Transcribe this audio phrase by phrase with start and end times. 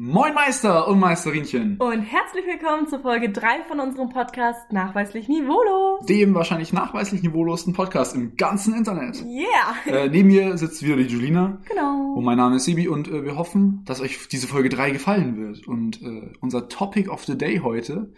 [0.00, 1.76] Moin Meister und Meisterinchen.
[1.78, 6.06] Und herzlich willkommen zur Folge 3 von unserem Podcast Nachweislich Niveaulos.
[6.06, 9.20] Dem wahrscheinlich nachweislich niveaulosen Podcast im ganzen Internet.
[9.24, 9.74] Yeah.
[9.86, 11.58] Äh, neben mir sitzt wieder die Julina.
[11.68, 12.12] Genau.
[12.14, 15.36] Und mein Name ist Sebi und äh, wir hoffen, dass euch diese Folge 3 gefallen
[15.36, 15.66] wird.
[15.66, 18.12] Und äh, unser Topic of the Day heute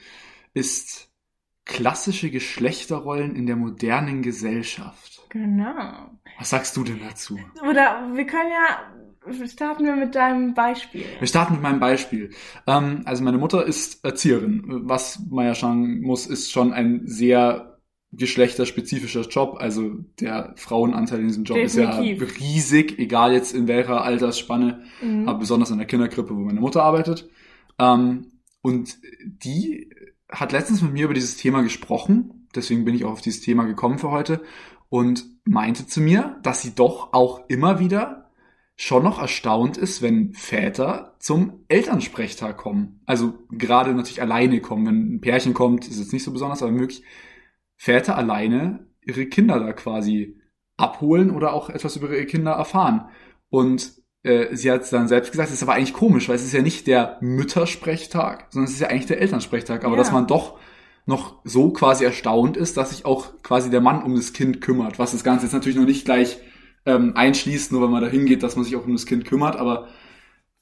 [0.52, 1.10] ist
[1.64, 5.22] klassische Geschlechterrollen in der modernen Gesellschaft.
[5.30, 6.10] Genau.
[6.38, 7.38] Was sagst du denn dazu?
[7.62, 8.80] Oder wir können ja,
[9.46, 11.04] starten wir mit deinem Beispiel.
[11.18, 12.30] Wir starten mit meinem Beispiel.
[12.66, 14.62] Ähm, also meine Mutter ist Erzieherin.
[14.84, 17.78] Was man ja sagen muss, ist schon ein sehr
[18.12, 19.56] geschlechterspezifischer Job.
[19.60, 22.22] Also der Frauenanteil in diesem Job Definitiv.
[22.22, 25.28] ist ja riesig, egal jetzt in welcher Altersspanne, Mhm.
[25.28, 27.28] aber besonders in der Kinderkrippe, wo meine Mutter arbeitet.
[27.78, 29.90] Ähm, und die
[30.28, 32.46] hat letztens mit mir über dieses Thema gesprochen.
[32.54, 34.42] Deswegen bin ich auch auf dieses Thema gekommen für heute
[34.88, 38.19] und meinte zu mir, dass sie doch auch immer wieder
[38.82, 43.02] schon noch erstaunt ist, wenn Väter zum Elternsprechtag kommen.
[43.04, 44.86] Also gerade natürlich alleine kommen.
[44.86, 47.02] Wenn ein Pärchen kommt, ist es nicht so besonders, aber wirklich
[47.76, 50.40] Väter alleine ihre Kinder da quasi
[50.78, 53.04] abholen oder auch etwas über ihre Kinder erfahren.
[53.50, 56.54] Und äh, sie hat dann selbst gesagt, es ist aber eigentlich komisch, weil es ist
[56.54, 59.84] ja nicht der Müttersprechtag, sondern es ist ja eigentlich der Elternsprechtag.
[59.84, 59.98] Aber Ja.
[59.98, 60.58] dass man doch
[61.04, 64.98] noch so quasi erstaunt ist, dass sich auch quasi der Mann um das Kind kümmert,
[64.98, 66.38] was das Ganze jetzt natürlich noch nicht gleich
[66.86, 69.56] ähm, einschließt, nur wenn man da hingeht, dass man sich auch um das Kind kümmert,
[69.56, 69.88] aber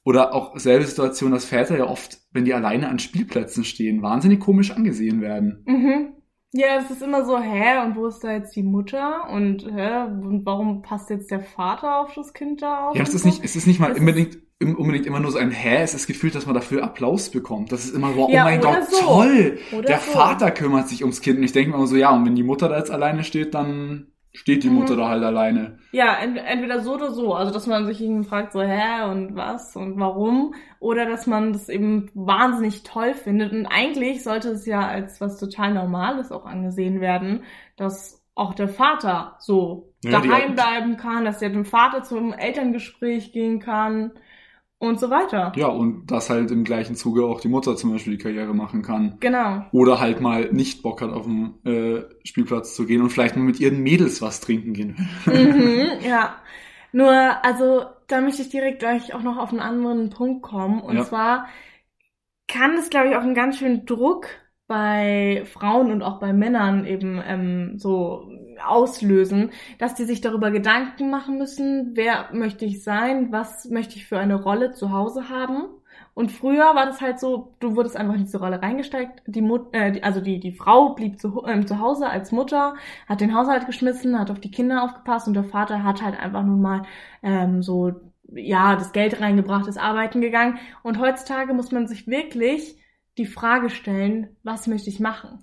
[0.03, 4.39] oder auch selbe Situation, dass Väter ja oft, wenn die alleine an Spielplätzen stehen, wahnsinnig
[4.39, 5.63] komisch angesehen werden.
[5.67, 6.13] Mhm.
[6.51, 9.29] Ja, es ist immer so, hä, und wo ist da jetzt die Mutter?
[9.29, 12.95] Und hä, und warum passt jetzt der Vater auf das Kind da auf?
[12.95, 14.37] Ja, es ist nicht, es ist nicht mal Das ist- unbedingt,
[14.79, 17.71] unbedingt immer nur so ein Hä, es ist gefühlt, dass man dafür Applaus bekommt.
[17.71, 18.99] Das ist immer so, oh Ja, mein oder Gott, so.
[19.05, 19.59] toll!
[19.73, 20.11] Oder der so.
[20.11, 21.37] Vater kümmert sich ums Kind.
[21.37, 23.53] Und ich denke mir immer so, ja, und wenn die Mutter da jetzt alleine steht,
[23.53, 24.75] dann steht die Mhm.
[24.75, 25.79] Mutter da halt alleine.
[25.91, 27.33] Ja, ent entweder so oder so.
[27.33, 30.53] Also, dass man sich eben fragt, so, hä, und was und warum?
[30.79, 33.51] Oder dass man das eben wahnsinnig toll findet.
[33.53, 37.43] Und eigentlich sollte es ja als was total Normales auch angesehen werden,
[37.75, 43.31] dass auch der Vater so Ja, daheim bleiben kann, dass der dem Vater zum Elterngespräch
[43.33, 44.11] gehen kann
[44.79, 45.51] und so weiter.
[45.55, 48.81] Ja, und dass halt im gleichen Zuge auch die Mutter zum Beispiel die Karriere machen
[48.81, 49.17] kann.
[49.19, 49.65] Genau.
[49.71, 53.43] Oder halt mal nicht Bock hat, auf den äh, Spielplatz zu gehen und vielleicht mal
[53.43, 55.09] mit ihren Mädels was trinken gehen.
[55.25, 56.41] mhm, ja.
[56.91, 57.11] Nur,
[57.45, 60.81] also, da möchte ich direkt gleich auch noch auf einen anderen Punkt kommen.
[60.81, 61.03] Und Ja.
[61.03, 61.47] zwar
[62.47, 64.27] kann es, glaube ich, auch einen ganz schönen Druck
[64.67, 68.29] bei Frauen und auch bei Männern eben ähm, so
[68.65, 74.05] auslösen, dass die sich darüber Gedanken machen müssen, wer möchte ich sein, was möchte ich
[74.05, 75.65] für eine Rolle zu Hause haben.
[76.13, 79.21] Und früher war das halt so, du wurdest einfach in diese Rolle reingesteckt.
[79.25, 82.75] Die Mut äh, also die, die Frau blieb zu, ähm, zu Hause als Mutter,
[83.07, 86.43] hat den Haushalt geschmissen, hat auf die Kinder aufgepasst und der Vater hat halt einfach
[86.43, 86.83] nun mal
[87.23, 87.93] ähm, so,
[88.33, 90.59] ja, das Geld reingebracht, ist arbeiten gegangen.
[90.83, 92.77] Und heutzutage muss man sich wirklich
[93.17, 95.39] die Frage stellen, was möchte ich machen?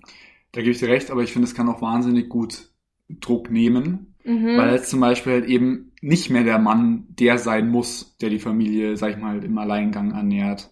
[0.51, 2.69] Da gebe ich dir recht, aber ich finde, es kann auch wahnsinnig gut
[3.09, 4.57] Druck nehmen, Mhm.
[4.57, 8.39] weil jetzt zum Beispiel halt eben nicht mehr der Mann der sein muss, der die
[8.39, 10.71] Familie, sag ich mal, im Alleingang ernährt.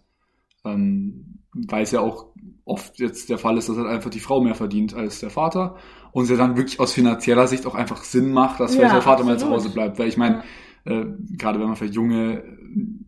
[0.65, 2.33] Ähm, weil es ja auch
[2.65, 5.77] oft jetzt der Fall ist, dass halt einfach die Frau mehr verdient als der Vater
[6.11, 8.95] und es ja dann wirklich aus finanzieller Sicht auch einfach Sinn macht, dass Ja, vielleicht
[8.95, 9.53] der Vater mal zu absolut.
[9.63, 9.99] Hause bleibt.
[9.99, 10.43] Weil ich meine,
[10.85, 11.05] äh,
[11.37, 12.43] gerade wenn man vielleicht junge,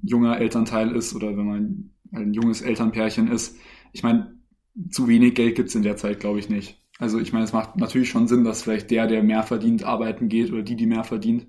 [0.04, 3.58] junger Elternteil ist oder wenn man ein junges Elternpärchen ist,
[3.92, 4.36] ich meine,
[4.92, 6.80] zu wenig Geld gibt's in der Zeit, glaube ich, nicht.
[7.00, 10.30] Also ich meine, es macht natürlich schon Sinn, dass vielleicht der, der mehr verdient, arbeiten
[10.30, 11.48] geht oder die, die mehr verdient,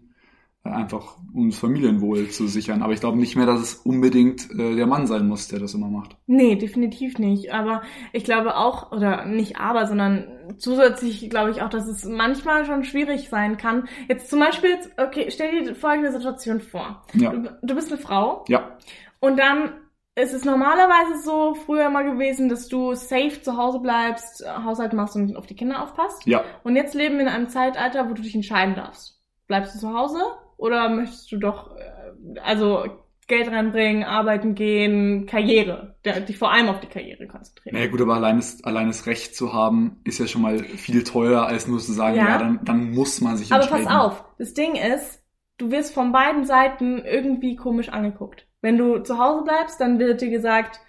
[0.65, 2.83] äh, einfach um das Familienwohl zu sichern.
[2.83, 5.75] Aber ich glaube nicht mehr, dass es unbedingt äh, der Mann sein muss, der das
[5.75, 6.17] immer macht.
[6.27, 7.53] Nee, definitiv nicht.
[7.53, 7.83] Aber
[8.13, 10.27] ich glaube auch, oder nicht aber, sondern
[10.59, 13.89] zusätzlich glaube ich auch, dass es manchmal schon schwierig sein kann.
[14.09, 17.03] Jetzt zum Beispiel, jetzt, okay, stell dir folgende Situation vor.
[17.15, 18.77] Ja, Du, du bist eine Frau ja,
[19.21, 19.73] und dann
[20.21, 25.17] ist es normalerweise so früher mal gewesen, dass du safe zu Hause bleibst, Haushalt machst
[25.17, 26.27] und auf die Kinder aufpasst.
[26.27, 26.43] ja.
[26.65, 29.21] Und jetzt leben wir in einem Zeitalter, wo du dich entscheiden darfst.
[29.47, 30.21] Bleibst du zu Hause
[30.57, 32.85] oder möchtest du doch, äh, also
[33.29, 35.97] Geld reinbringen, arbeiten gehen, Karriere,
[36.27, 37.77] dich vor allem auf die Karriere konzentrieren.
[37.77, 41.05] Naja gut, aber allein das, allein das Recht zu haben, ist ja schon mal viel
[41.05, 42.39] teurer, als nur zu sagen, ja, Ja.
[42.39, 43.87] dann, dann muss man sich Aber entscheiden.
[43.87, 45.23] pass auf, das Ding ist,
[45.59, 48.48] du wirst von beiden Seiten irgendwie komisch angeguckt.
[48.61, 50.81] Wenn du zu Hause bleibst, dann wird dir gesagt,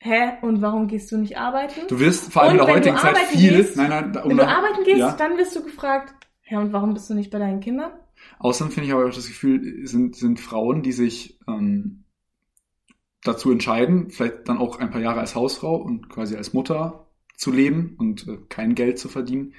[0.00, 1.80] hä, und warum gehst du nicht arbeiten?
[1.88, 4.16] Du wirst vor allem in Und der wenn du heutigen Zeit viel, gehst- nein, nein,
[4.22, 5.12] um Wenn du arbeiten gehst, ja.
[5.12, 7.92] dann wirst du gefragt, hä, und warum bist du nicht bei deinen Kindern?
[8.38, 12.04] Außerdem finde ich aber auch das Gefühl, sind, sind Frauen, die sich ähm,
[13.24, 17.06] dazu entscheiden, vielleicht dann auch ein paar Jahre als Hausfrau und quasi als Mutter
[17.36, 19.54] zu leben und äh, kein Geld zu verdienen,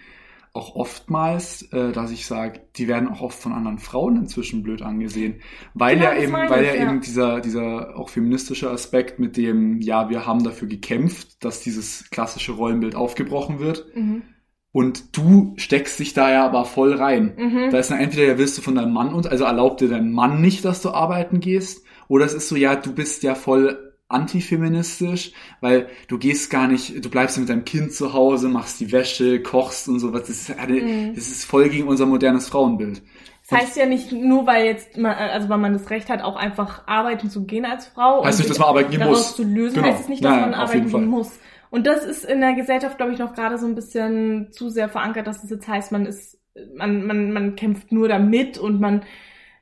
[0.53, 4.81] auch oftmals, äh, dass ich sage, die werden auch oft von anderen Frauen inzwischen blöd
[4.81, 5.41] angesehen,
[5.73, 6.91] weil Genau, ja eben, weil ich, ja, ja.
[6.91, 12.09] eben dieser dieser auch feministische Aspekt mit dem, ja, wir haben dafür gekämpft, dass dieses
[12.09, 14.23] klassische Rollenbild aufgebrochen wird Mhm.
[14.71, 17.33] und du steckst dich da ja aber voll rein.
[17.37, 17.69] Mhm.
[17.71, 20.11] Da ist dann entweder ja willst du von deinem Mann und also erlaubt dir dein
[20.11, 23.88] Mann nicht, dass du arbeiten gehst, oder es ist so, ja, du bist ja voll
[24.09, 28.91] antifeministisch, weil du gehst gar nicht, du bleibst mit deinem Kind zu Hause, machst die
[28.91, 30.21] Wäsche, kochst und sowas.
[30.21, 31.15] Das ist, eine, Mhm.
[31.15, 33.01] das ist voll gegen unser modernes Frauenbild.
[33.49, 36.35] Das heißt ja nicht nur, weil jetzt, man, also weil man das Recht hat, auch
[36.35, 38.23] einfach arbeiten zu gehen als Frau.
[38.23, 39.35] Heißt nicht, dass man arbeiten gehen muss.
[39.35, 39.87] zu lösen, Genau.
[39.87, 41.31] heißt es nicht, dass Nein, man arbeiten gehen muss.
[41.71, 44.89] Und das ist in der Gesellschaft, glaube ich, noch gerade so ein bisschen zu sehr
[44.89, 46.39] verankert, dass es jetzt heißt, man ist,
[46.75, 49.03] man, man, man kämpft nur damit und man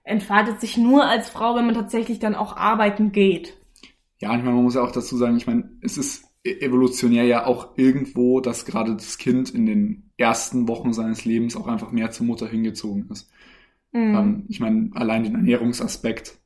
[0.04, 3.57] entfaltet sich nur als Frau, wenn man tatsächlich dann auch arbeiten geht.
[4.20, 7.26] Ja, ich meine, man muss ja auch dazu sagen, ich meine, es ist e- evolutionär
[7.26, 11.92] ja auch irgendwo, dass gerade das Kind in den ersten Wochen seines Lebens auch einfach
[11.92, 13.30] mehr zur Mutter hingezogen ist.
[13.94, 14.14] Mhm.
[14.14, 16.40] Ähm, ich meine, allein den Ernährungsaspekt,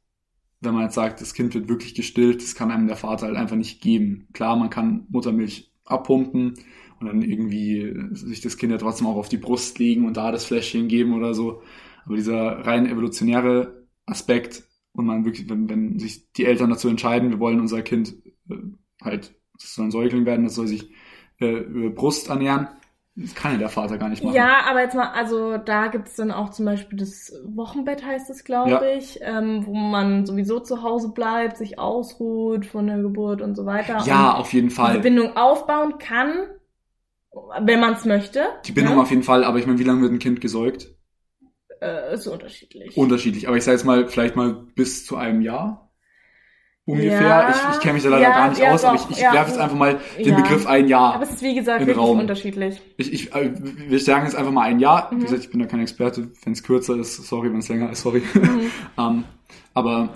[0.62, 3.38] wenn man jetzt sagt, das Kind wird wirklich gestillt, das kann einem der Vater halt
[3.38, 4.28] einfach nicht geben.
[4.34, 6.56] Klar, man kann Muttermilch abpumpen
[7.00, 10.32] und dann irgendwie sich das Kind ja trotzdem auch auf die Brust legen und da
[10.32, 11.64] das Fläschchen geben oder so.
[12.06, 14.64] Aber dieser rein evolutionäre Aspekt
[14.94, 18.16] und man wirklich, wenn, wenn sich die Eltern dazu entscheiden, wir wollen unser Kind
[18.50, 18.56] äh,
[19.02, 20.92] halt, das soll ein Säugling werden, das soll sich
[21.40, 22.68] äh, über Brust ernähren,
[23.16, 24.36] das kann ja der Vater gar nicht machen.
[24.36, 28.44] Ja, aber jetzt mal, also da gibt's dann auch zum Beispiel das Wochenbett, heißt es,
[28.44, 28.82] glaube Ja.
[28.84, 33.66] ich, ähm, wo man sowieso zu Hause bleibt, sich ausruht von der Geburt und so
[33.66, 34.02] weiter.
[34.06, 35.00] ja auf jeden Fall.
[35.00, 36.34] Bindung aufbauen kann,
[37.62, 38.46] wenn man es möchte.
[38.66, 39.02] Die Bindung ne?
[39.02, 40.96] auf jeden Fall, aber ich meine, wie lange wird ein Kind gesäugt?
[41.82, 42.96] Äh, ist unterschiedlich.
[42.96, 43.48] Unterschiedlich.
[43.48, 45.92] Aber ich sage jetzt mal, vielleicht mal bis zu einem Jahr.
[46.86, 47.22] Ungefähr.
[47.22, 49.18] Ja, ich ich kenne mich da leider ja, gar nicht ja, aus, aber doch, ich,
[49.18, 49.34] ich ja.
[49.34, 50.36] werfe jetzt einfach mal den.
[50.36, 51.14] Begriff ein Jahr.
[51.14, 52.20] aber es ist wie gesagt wirklich Raum.
[52.20, 52.82] unterschiedlich.
[52.98, 55.14] Ich, ich, äh, wir sagen jetzt einfach mal ein Jahr.
[55.14, 55.20] Mhm.
[55.20, 56.32] Wie gesagt, ich bin da kein Experte.
[56.44, 58.24] Wenn es kürzer ist, sorry, wenn es länger ist, sorry.
[58.34, 58.72] Mhm.
[58.98, 59.24] ähm,
[59.74, 60.10] aber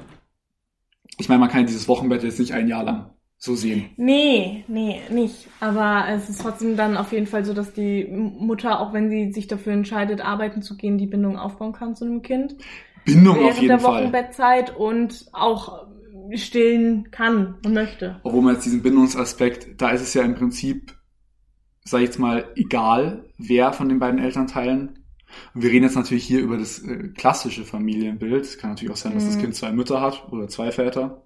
[1.18, 3.15] ich meine, man kann dieses Wochenbett jetzt nicht ein Jahr lang
[3.46, 3.90] so sehen.
[3.98, 5.48] Nee, nee, nicht.
[5.60, 9.32] Aber es ist trotzdem dann auf jeden Fall so, dass die Mutter, auch wenn sie
[9.32, 12.58] sich dafür entscheidet, arbeiten zu gehen, die Bindung aufbauen kann zu einem Kind.
[13.06, 14.12] Bindung während auf jeden der Fall.
[14.12, 15.88] Wochenbettzeit und auch
[16.34, 18.22] stillen kann und möchte.
[18.24, 20.96] obwohl man jetzt diesen Bindungsaspekt, da ist es ja im Prinzip,
[21.84, 25.06] sag ich jetzt mal, egal, wer von den beiden Elternteilen.
[25.54, 28.44] Und wir reden jetzt natürlich hier über das äh, klassische Familienbild.
[28.46, 29.42] Es kann natürlich auch sein, dass das Mhm.
[29.42, 31.24] Kind zwei Mütter hat oder zwei Väter.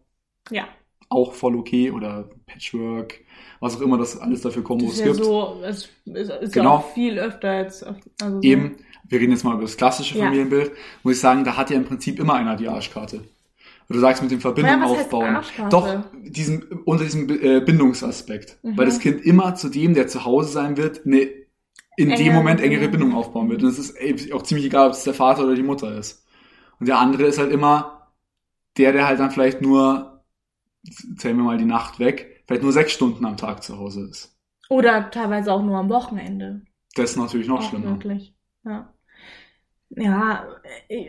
[0.52, 0.68] Ja,
[1.10, 1.92] Auch voll okay.
[1.92, 3.20] Oder Patchwork,
[3.60, 5.24] was auch immer das alles dafür das Kombos ist ja gibt.
[5.26, 6.70] so, es ist, ist Genau.
[6.70, 7.84] ja auch viel öfter jetzt.
[7.84, 8.42] Also so.
[8.42, 8.78] Eben,
[9.08, 10.26] wir reden jetzt mal über das klassische Ja.
[10.26, 10.72] Familienbild.
[11.04, 13.18] Muss ich sagen, da hat ja im Prinzip immer einer die Arschkarte.
[13.18, 15.38] Und du sagst mit dem Verbindung Ja, aufbauen.
[15.72, 18.58] Doch, diesen, unter diesem äh, Bindungsaspekt.
[18.62, 18.78] Mhm.
[18.78, 21.28] Weil das Kind immer zu dem, der zu Hause sein wird, eine
[21.98, 23.10] in dem Engere Moment engere Bindung.
[23.10, 23.64] Bindung aufbauen wird.
[23.64, 26.24] Und es ist ey, auch ziemlich egal, ob es der Vater oder die Mutter ist.
[26.80, 28.08] Und der andere ist halt immer
[28.78, 30.19] der, der halt dann vielleicht nur,
[31.18, 34.38] zählen wir mal die Nacht weg, vielleicht nur sechs Stunden am Tag zu Hause ist.
[34.70, 36.62] Oder teilweise auch nur am Wochenende.
[36.96, 37.92] Das ist natürlich noch auch schlimmer.
[37.92, 38.36] Wirklich.
[38.64, 38.94] Ja.
[39.92, 40.48] Ja,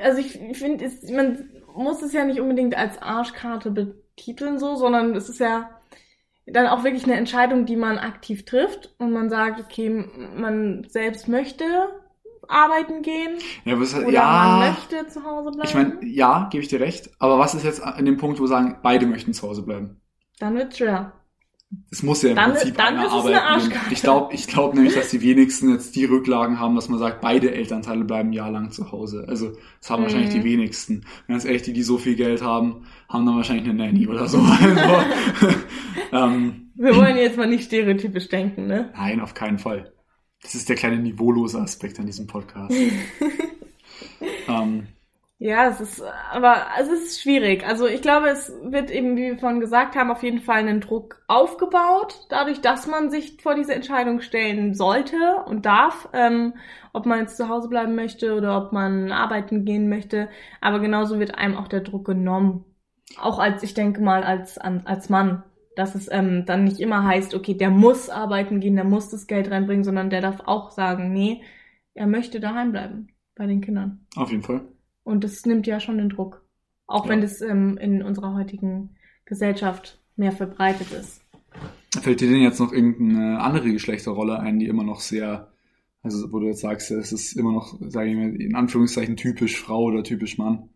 [0.02, 5.28] also ich finde, man muss es ja nicht unbedingt als Arschkarte betiteln so, sondern es
[5.28, 5.70] ist ja
[6.46, 11.28] dann auch wirklich eine Entscheidung, die man aktiv trifft und man sagt, okay, man selbst
[11.28, 11.64] möchte
[12.50, 15.68] arbeiten gehen Ja, was, oder ja, man möchte zu Hause bleiben.
[15.68, 17.10] Ich meine, ja, gebe ich dir recht.
[17.18, 19.96] Aber was ist jetzt an dem Punkt, wo wir sagen, beide möchten zu Hause bleiben?
[20.38, 21.12] dann wird's schwer.
[21.92, 23.70] Es muss ja im Dann- Prinzip dann einer arbeiten.
[23.92, 27.20] Ich glaube ich glaub nämlich, dass die wenigsten jetzt die Rücklagen haben, dass man sagt,
[27.20, 29.24] beide Elternteile bleiben ein Jahr lang zu Hause.
[29.28, 30.40] Also das haben wahrscheinlich Mhm.
[30.40, 31.04] die wenigsten.
[31.28, 34.38] Ganz ehrlich, die, die so viel Geld haben, haben dann wahrscheinlich eine Nanny oder so.
[34.50, 35.54] Also,
[36.12, 38.90] ähm, Wir wollen jetzt mal nicht stereotypisch denken, ne?
[38.96, 39.92] nein, auf keinen Fall.
[40.42, 42.74] Das ist der kleine niveaulose Aspekt an diesem Podcast.
[44.48, 44.88] ähm,
[45.42, 47.66] Ja, es ist, aber es ist schwierig.
[47.66, 50.82] Also ich glaube, es wird eben, wie wir vorhin gesagt haben, auf jeden Fall einen
[50.82, 55.16] Druck aufgebaut, dadurch, dass man sich vor diese Entscheidung stellen sollte
[55.46, 56.54] und darf, ähm,
[56.92, 60.28] ob man jetzt zu Hause bleiben möchte oder ob man arbeiten gehen möchte.
[60.60, 62.66] Aber genauso wird einem auch der Druck genommen.
[63.18, 65.42] Auch als, ich denke mal, als, als Mann.
[65.76, 69.26] Dass es ähm, dann nicht immer heißt, okay, der muss arbeiten gehen, der muss das
[69.26, 71.42] Geld reinbringen, sondern der darf auch sagen, nee,
[71.94, 74.00] er möchte daheim bleiben bei den Kindern.
[74.16, 74.62] auf jeden Fall.
[75.04, 76.44] Und das nimmt ja schon den Druck.
[76.86, 77.12] Auch Ja.
[77.12, 81.22] wenn das ähm, in unserer heutigen Gesellschaft mehr verbreitet ist.
[82.00, 85.52] Fällt dir denn jetzt noch irgendeine andere Geschlechterrolle ein, die immer noch sehr,
[86.02, 89.60] also wo du jetzt sagst, es ist immer noch, sage ich mal, in Anführungszeichen typisch
[89.60, 90.68] Frau oder typisch Mann?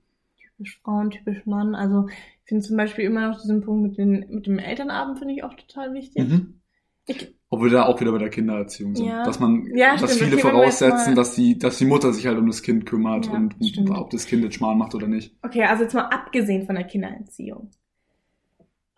[0.56, 1.74] Typisch Frauen, typisch Mann.
[1.74, 5.34] Also ich finde zum Beispiel immer noch diesen Punkt mit, den, mit dem Elternabend finde
[5.34, 6.28] ich auch total wichtig.
[6.28, 6.60] Mhm.
[7.06, 9.06] Ich- Obwohl wir da auch wieder bei der Kindererziehung sind.
[9.06, 9.24] Ja.
[9.24, 10.30] Dass man, Ja, dass stimmt.
[10.30, 13.32] viele jetzt voraussetzen, dass die, dass die Mutter sich halt um das Kind kümmert Ja,
[13.34, 13.90] und stimmt.
[13.90, 15.36] ob das Kind jetzt Schmarrn macht oder nicht.
[15.42, 17.70] Okay, also jetzt mal abgesehen von der Kindererziehung.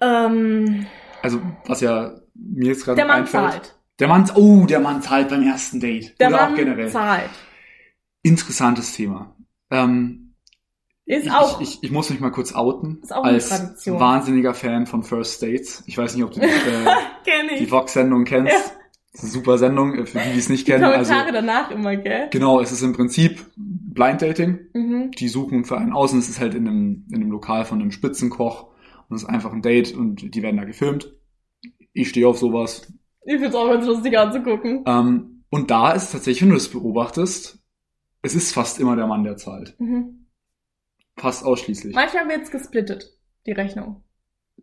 [0.00, 0.86] Ähm,
[1.22, 3.52] Also, was ja mir jetzt gerade der Mann einfällt.
[3.52, 3.78] zahlt.
[3.98, 6.14] Der Mann, oh, der Mann zahlt beim ersten Date.
[6.20, 6.88] Der oder Mann auch generell.
[6.90, 7.30] zahlt.
[8.22, 9.34] Interessantes Thema.
[9.70, 10.25] Ähm,
[11.06, 11.60] Ist ich, auch.
[11.60, 12.98] Ich, ich, ich muss mich mal kurz outen.
[13.02, 14.00] Ist auch eine als Tradition.
[14.00, 15.84] wahnsinniger Fan von First Dates.
[15.86, 17.70] Ich weiß nicht, ob du die, äh, die.
[17.70, 18.52] Vox-Sendung kennst.
[18.52, 18.58] Ja.
[19.12, 20.84] Das ist eine super Sendung, äh, für die, die es nicht Die kennen.
[20.84, 22.28] Kommentare Also, danach immer, gell?
[22.30, 24.58] genau, es ist im Prinzip Blind Dating.
[24.75, 25.10] Mhm.
[25.12, 27.80] Die suchen für einen aus und es ist halt in einem, in einem Lokal von
[27.80, 28.68] einem Spitzenkoch.
[29.08, 31.14] Und es ist einfach ein Date und die werden da gefilmt.
[31.92, 32.92] Ich stehe auf sowas.
[33.25, 34.82] Ich find's auch ganz lustig anzugucken.
[34.86, 37.60] Ähm, und da ist tatsächlich, wenn du das beobachtest,
[38.22, 39.76] es ist fast immer der Mann, der zahlt.
[39.78, 40.25] Mhm.
[41.16, 41.94] Fast ausschließlich.
[41.94, 44.02] Manchmal wird's gesplittet, die Rechnung.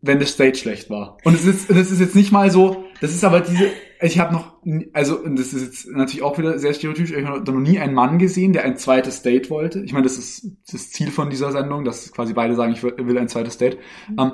[0.02, 1.18] wenn das Date schlecht war.
[1.24, 4.34] Und es ist, das ist jetzt nicht mal so, das ist aber diese, ich habe
[4.34, 4.58] noch,
[4.92, 7.94] also und das ist jetzt natürlich auch wieder sehr stereotypisch, ich habe noch nie einen
[7.94, 9.82] Mann gesehen, der ein zweites Date wollte.
[9.82, 13.18] Ich meine, das ist das Ziel von dieser Sendung, dass quasi beide sagen, ich will
[13.18, 13.78] ein zweites Date.
[14.10, 14.20] Mhm.
[14.20, 14.32] Ähm,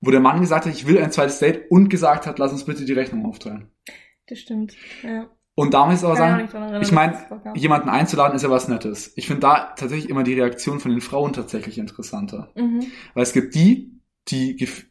[0.00, 2.64] wo der Mann gesagt hat, ich will ein zweites Date und gesagt hat, lass uns
[2.64, 3.70] bitte die Rechnung aufteilen.
[4.28, 4.76] Das stimmt.
[5.02, 5.28] Ja.
[5.58, 6.48] Und da muss ich auch sagen,
[6.80, 7.18] ich meine,
[7.56, 9.12] jemanden einzuladen ist ja was Nettes.
[9.16, 12.52] Ich finde da tatsächlich immer die Reaktion von den Frauen tatsächlich interessanter.
[12.54, 12.86] Mhm.
[13.14, 14.84] Weil es gibt die, die gef-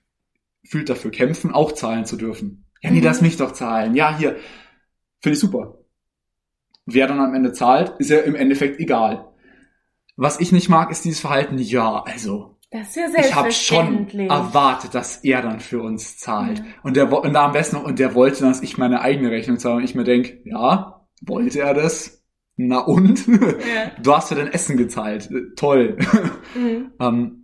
[0.64, 2.66] gefühlt dafür kämpfen, auch zahlen zu dürfen.
[2.82, 3.06] Ja, nee, Mhm.
[3.06, 3.96] lass mich doch zahlen.
[3.96, 4.36] Ja, hier.
[5.22, 5.78] Finde ich super.
[6.86, 9.26] Wer dann am Ende zahlt, ist ja im Endeffekt egal.
[10.18, 14.08] Was ich nicht mag, ist dieses Verhalten, ja, also, Das ist ja ich habe schon
[14.08, 14.30] selbstverständlich.
[14.30, 16.60] erwartet, dass er dann für uns zahlt.
[16.60, 16.66] Ja.
[16.84, 19.78] Und der und am besten und der wollte, dass ich meine eigene Rechnung zahle.
[19.78, 22.24] Und ich mir denk, ja, wollte er das?
[22.58, 23.26] Na und?
[23.28, 23.92] Ja.
[24.02, 25.30] Du hast für dein Essen gezahlt.
[25.56, 25.98] Toll.
[26.56, 26.92] Mhm.
[27.00, 27.44] Ähm,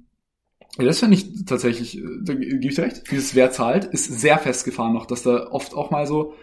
[0.78, 3.04] ja, das finde ich tatsächlich, äh, da gebe ich dir recht.
[3.12, 6.34] Dieses Wer zahlt ist sehr festgefahren noch, dass da oft auch mal so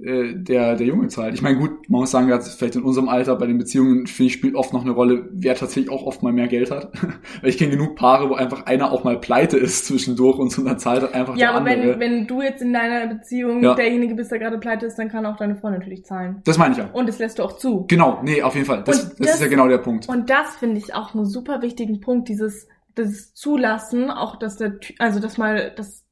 [0.00, 1.34] der, der Junge zahlt.
[1.34, 4.32] Ich meine, gut, man muss sagen, vielleicht in unserem Alter bei den Beziehungen, finde ich,
[4.34, 6.92] spielt oft noch eine Rolle, wer tatsächlich auch oft mal mehr Geld hat.
[7.40, 10.62] Weil ich kenne genug Paare, wo einfach einer auch mal pleite ist zwischendurch und so
[10.62, 11.98] dann zahlt halt einfach Ja, der aber andere.
[11.98, 13.74] wenn, wenn du jetzt in deiner Beziehung Ja.
[13.74, 16.42] derjenige bist, der gerade pleite ist, dann kann auch deine Frau natürlich zahlen.
[16.44, 16.88] das meine ich ja.
[16.92, 17.84] Und das lässt du auch zu.
[17.88, 18.84] Genau, nee, auf jeden Fall.
[18.84, 20.08] Das, das, das- ist ja genau der Punkt.
[20.08, 24.78] Und das finde ich auch einen super wichtigen Punkt, dieses, das Zulassen, auch dass der,
[25.00, 26.04] also dass mal, dass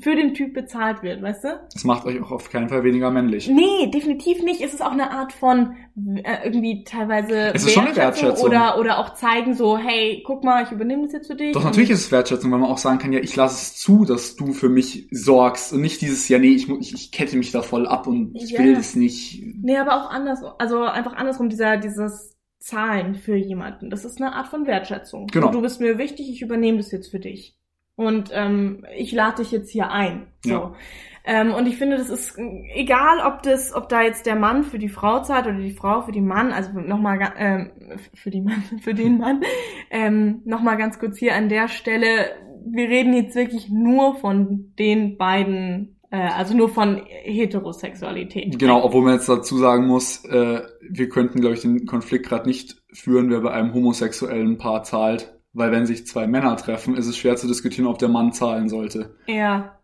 [0.00, 1.48] für den Typ bezahlt wird, weißt du?
[1.74, 3.48] Das macht euch auch auf keinen Fall weniger männlich.
[3.48, 4.62] Nee, definitiv nicht.
[4.62, 5.76] Es ist auch eine Art von
[6.24, 8.48] äh, irgendwie teilweise Es ist schon eine Wertschätzung.
[8.48, 11.52] oder oder auch zeigen so, hey, guck mal, ich übernehme das jetzt für dich.
[11.52, 14.06] Doch natürlich ist es Wertschätzung, weil man auch sagen kann, ja, ich lasse es zu,
[14.06, 17.52] dass du für mich sorgst und nicht dieses, ja, nee, ich, ich, ich kette mich
[17.52, 18.60] da voll ab und ich Ja.
[18.60, 19.42] will das nicht.
[19.62, 20.52] Nee, aber auch andersrum.
[20.58, 23.90] Also einfach andersrum, dieser, dieses Zahlen für jemanden.
[23.90, 25.26] Das ist eine Art von Wertschätzung.
[25.26, 25.48] Genau.
[25.48, 27.57] Und du bist mir wichtig, ich übernehme das jetzt für dich.
[27.98, 30.28] Und ähm, ich lade dich jetzt hier ein.
[30.44, 30.50] So.
[30.50, 30.74] Ja.
[31.24, 34.62] Ähm, und ich finde, das ist äh, egal, ob das, ob da jetzt der Mann
[34.62, 37.72] für die Frau zahlt oder die Frau für die Mann, also nochmal ähm,
[38.14, 39.42] für die Mann, für den Mann,
[39.90, 42.30] ähm, nochmal ganz kurz hier an der Stelle,
[42.64, 48.60] wir reden jetzt wirklich nur von den beiden, äh, also nur von Heterosexualität.
[48.60, 52.48] Genau, obwohl man jetzt dazu sagen muss, äh, wir könnten, glaube ich, den Konflikt gerade
[52.48, 55.34] nicht führen, wer bei einem homosexuellen Paar zahlt.
[55.52, 58.68] Weil wenn sich zwei Männer treffen, ist es schwer zu diskutieren, ob der Mann zahlen
[58.68, 59.16] sollte.
[59.26, 59.80] Ja,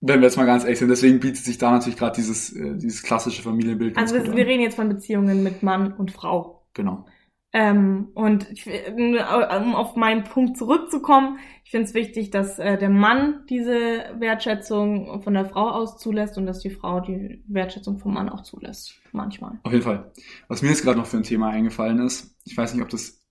[0.00, 0.88] Wenn wir jetzt mal ganz ehrlich sind.
[0.88, 4.46] Deswegen bietet sich da natürlich gerade dieses, äh, dieses klassische Familienbild also gut wir, wir
[4.46, 6.66] reden jetzt von Beziehungen mit Mann und Frau.
[6.74, 7.06] Genau.
[7.54, 12.88] Ähm, und ich, um auf meinen Punkt zurückzukommen, ich finde es wichtig, dass äh, der
[12.88, 18.14] Mann diese Wertschätzung von der Frau aus zulässt und dass die Frau die Wertschätzung vom
[18.14, 18.94] Mann auch zulässt.
[19.12, 19.60] Manchmal.
[19.64, 20.10] Auf jeden Fall.
[20.48, 23.21] Was mir jetzt gerade noch für ein Thema eingefallen ist, ich weiß nicht, ob das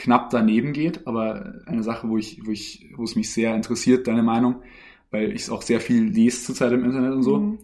[0.00, 4.06] knapp daneben geht, aber eine Sache, wo ich, wo ich, wo es mich sehr interessiert,
[4.06, 4.62] deine Meinung,
[5.10, 7.38] weil ich es auch sehr viel lese zurzeit im Internet und so.
[7.38, 7.58] Mhm.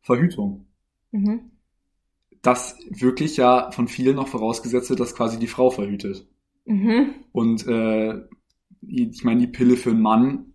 [0.00, 0.66] Verhütung.
[1.10, 1.50] Mhm.
[2.42, 6.26] Das wirklich ja von vielen noch vorausgesetzt wird, dass quasi die Frau verhütet.
[6.64, 7.14] Mhm.
[7.32, 8.20] Und äh,
[8.86, 10.52] ich meine, die Pille für einen Mann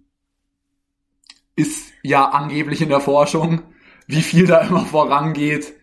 [1.57, 3.61] ist ja angeblich in der Forschung,
[4.07, 5.73] wie viel da immer vorangeht,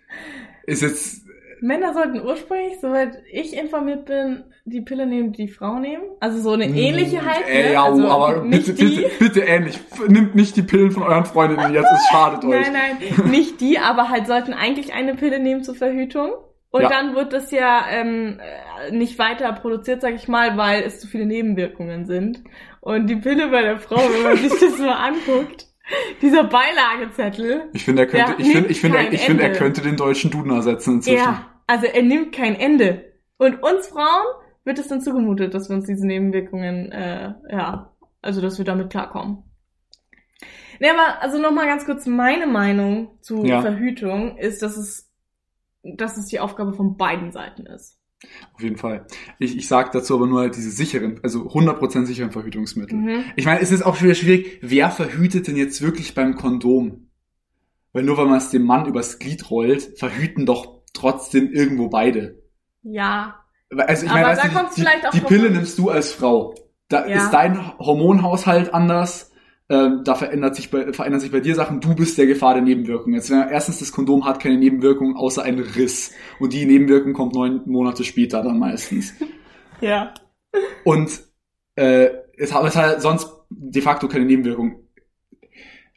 [0.66, 1.21] ist jetzt
[1.62, 6.02] Männer sollten ursprünglich, soweit ich informiert bin, die Pille nehmen, die Frau nehmen.
[6.20, 7.48] Also so eine ähnliche halt.
[7.48, 7.72] Äh, ne?
[7.74, 9.78] ja, also aber bitte, bitte, bitte ähnlich.
[10.08, 12.66] Nimmt nicht die Pillen von euren Freundinnen jetzt, es schadet euch.
[12.72, 16.32] Nein, nein, nicht die, aber halt sollten eigentlich eine Pille nehmen zur Verhütung.
[16.70, 16.88] Und Ja.
[16.88, 18.40] dann wird das ja ähm,
[18.88, 22.42] äh, nicht weiter produziert, sag ich mal, weil es zu viele Nebenwirkungen sind.
[22.80, 25.66] Und die Pille bei der Frau, wenn man sich das mal anguckt,
[26.22, 29.96] dieser Beilagezettel, Ich finde, er könnte, ich finde, ich finde, ich finde, er könnte den
[29.96, 31.18] deutschen Duden ersetzen inzwischen.
[31.18, 33.12] ja, also er nimmt kein Ende.
[33.38, 34.26] Und uns Frauen
[34.64, 38.90] wird es dann zugemutet, dass wir uns diese Nebenwirkungen, äh, ja, also dass wir damit
[38.90, 39.44] klarkommen.
[40.80, 43.62] Nee, aber also nochmal ganz kurz meine Meinung zu Ja.
[43.62, 45.10] Verhütung ist, dass es,
[45.82, 47.98] dass es die Aufgabe von beiden Seiten ist.
[48.54, 49.06] Auf jeden Fall.
[49.38, 52.98] Ich, ich sage dazu aber nur halt diese sicheren, also 100% sicheren Verhütungsmittel.
[52.98, 53.24] Mhm.
[53.36, 57.10] Ich meine, es ist auch wieder schwierig, wer verhütet denn jetzt wirklich beim Kondom?
[57.92, 62.42] Weil nur weil man es dem Mann übers Glied rollt, verhüten doch trotzdem irgendwo beide.
[62.82, 63.36] Ja.
[63.76, 66.12] Also ich Aber meine, da weißt du, die, vielleicht auch die Pille nimmst du als
[66.12, 66.54] Frau.
[66.88, 67.16] Da Ja.
[67.16, 69.30] ist dein Hormonhaushalt anders.
[69.70, 71.80] Ähm, da verändert sich, bei, verändern sich bei dir Sachen.
[71.80, 73.14] Du bist der Gefahr der Nebenwirkungen.
[73.14, 76.12] Jetzt, erstens, das Kondom hat keine Nebenwirkungen außer ein Riss.
[76.40, 79.14] Und die Nebenwirkung kommt neun Monate später dann meistens.
[79.80, 80.14] Ja.
[80.84, 81.10] Und
[81.74, 84.81] äh, es hat, es hat sonst de facto keine Nebenwirkung.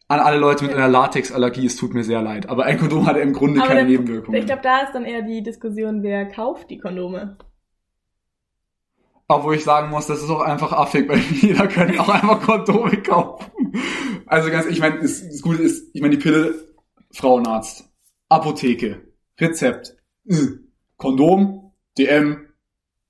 [0.08, 2.48] An alle Leute mit einer Latexallergie, es tut mir sehr leid.
[2.48, 4.40] Aber ein Kondom hat im Grunde Aber keine der- Nebenwirkungen.
[4.40, 7.38] Ich glaube, da ist dann eher die Diskussion, wer kauft die Kondome.
[9.28, 13.02] Obwohl ich sagen muss, das ist auch einfach affig, weil jeder könnte auch einfach Kondome
[13.02, 13.52] kaufen.
[14.28, 16.54] Also ganz, ich meine, das, das Gute ist, ich meine, die Pille,
[17.12, 17.90] Frauenarzt,
[18.30, 19.02] Apotheke,
[19.40, 19.96] Rezept,
[20.28, 20.36] äh,
[20.98, 22.45] Kondom, DM,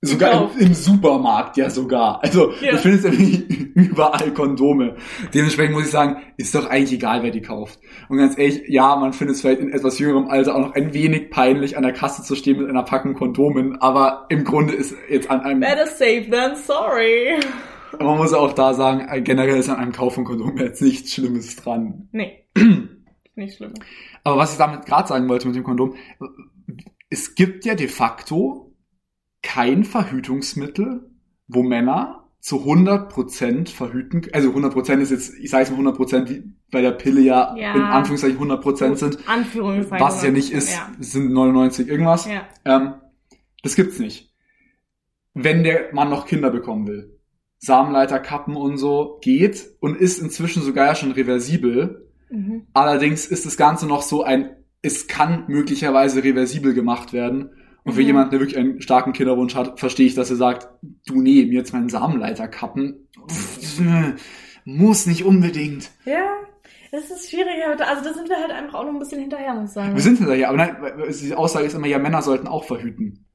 [0.06, 2.22] sogar im, im Supermarkt ja sogar.
[2.22, 2.72] Also Ja.
[2.72, 4.96] du findest irgendwie überall Kondome.
[5.34, 7.78] Dementsprechend muss ich sagen, ist doch eigentlich egal, wer die kauft.
[8.08, 10.94] Und ganz ehrlich, ja, man findet es vielleicht in etwas jüngerem Alter auch noch ein
[10.94, 14.94] wenig peinlich, an der Kasse zu stehen mit einer Packung Kondomen, aber im Grunde ist
[15.10, 17.34] jetzt an einem Better safe than sorry.
[17.98, 21.12] man muss auch da sagen, äh, generell ist an einem Kauf von Kondom jetzt nichts
[21.14, 22.08] Schlimmes dran.
[22.12, 22.44] Nee.
[23.38, 23.74] Nicht schlimm.
[24.24, 25.94] Aber was ich damit gerade sagen wollte mit dem Kondom,
[27.10, 28.65] es gibt ja de facto
[29.46, 31.08] kein Verhütungsmittel,
[31.46, 36.42] wo Männer zu 100% verhüten, also 100% ist jetzt, ich sage es mal 100%, wie
[36.70, 37.74] bei der Pille ja, Ja.
[37.74, 40.04] in Anführungszeichen 100% sind, Anführungszeichen.
[40.04, 40.90] was ja nicht ist, Ja.
[40.98, 42.26] sind 99 irgendwas.
[42.26, 42.42] ja.
[42.64, 42.94] Ähm,
[43.62, 44.32] das gibt's nicht.
[45.34, 47.18] Wenn der Mann noch Kinder bekommen will.
[47.58, 52.10] Samenleiter, Kappen und so geht und ist inzwischen sogar ja schon reversibel.
[52.30, 52.66] Mhm.
[52.74, 54.50] Allerdings ist das Ganze noch so ein,
[54.82, 57.50] es kann möglicherweise reversibel gemacht werden.
[57.86, 58.06] Und für Mhm.
[58.06, 60.68] jemanden, der wirklich einen starken Kinderwunsch hat, verstehe ich, dass er sagt,
[61.06, 63.08] du nee, mir jetzt meinen Samenleiter kappen.
[63.30, 63.80] Pff,
[64.64, 65.90] muss nicht unbedingt.
[66.04, 66.26] Ja.
[66.92, 69.54] Das ist schwierig, aber also da sind wir halt einfach auch noch ein bisschen hinterher,
[69.54, 69.94] muss ich sagen.
[69.94, 70.76] Wir sind hinterher, aber nein,
[71.20, 73.26] die Aussage ist immer, ja, Männer sollten auch verhüten.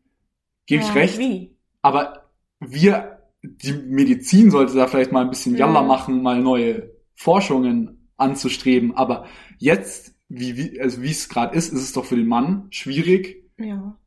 [0.65, 1.17] Gebe ich ja, recht?
[1.19, 1.55] Wie?
[1.81, 5.57] Aber wir, die Medizin sollte da vielleicht mal ein bisschen Mhm.
[5.59, 8.95] Jalla machen, mal neue Forschungen anzustreben.
[8.95, 9.25] Aber
[9.59, 13.43] jetzt, wie, wie, also wie es gerade ist, ist es doch für den Mann schwierig,
[13.57, 13.97] Ja.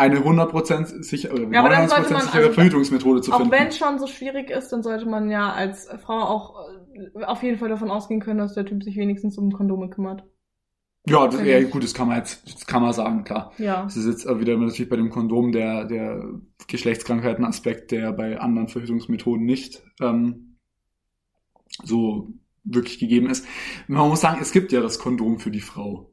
[0.00, 3.36] Eine 100% sicher, oder Ja, aber dann sollte 99% man- sichere also- Verhütungsmethode zu Auch
[3.38, 3.52] finden.
[3.52, 6.54] wenn es schon so schwierig ist, dann sollte man ja als Frau auch
[7.14, 10.24] äh, auf jeden Fall davon ausgehen können, dass der Typ sich wenigstens um Kondome kümmert.
[11.06, 13.52] ja, das, ja, gut, das kann man jetzt, das kann man sagen, klar.
[13.58, 13.84] Ja.
[13.84, 16.24] Das ist jetzt auch wieder natürlich bei dem Kondom der, der
[16.66, 20.58] Geschlechtskrankheiten-Aspekt, der bei anderen Verhütungsmethoden nicht ähm,
[21.84, 22.32] so
[22.64, 23.46] wirklich gegeben ist.
[23.86, 26.12] Man muss sagen, es gibt ja das Kondom für die Frau.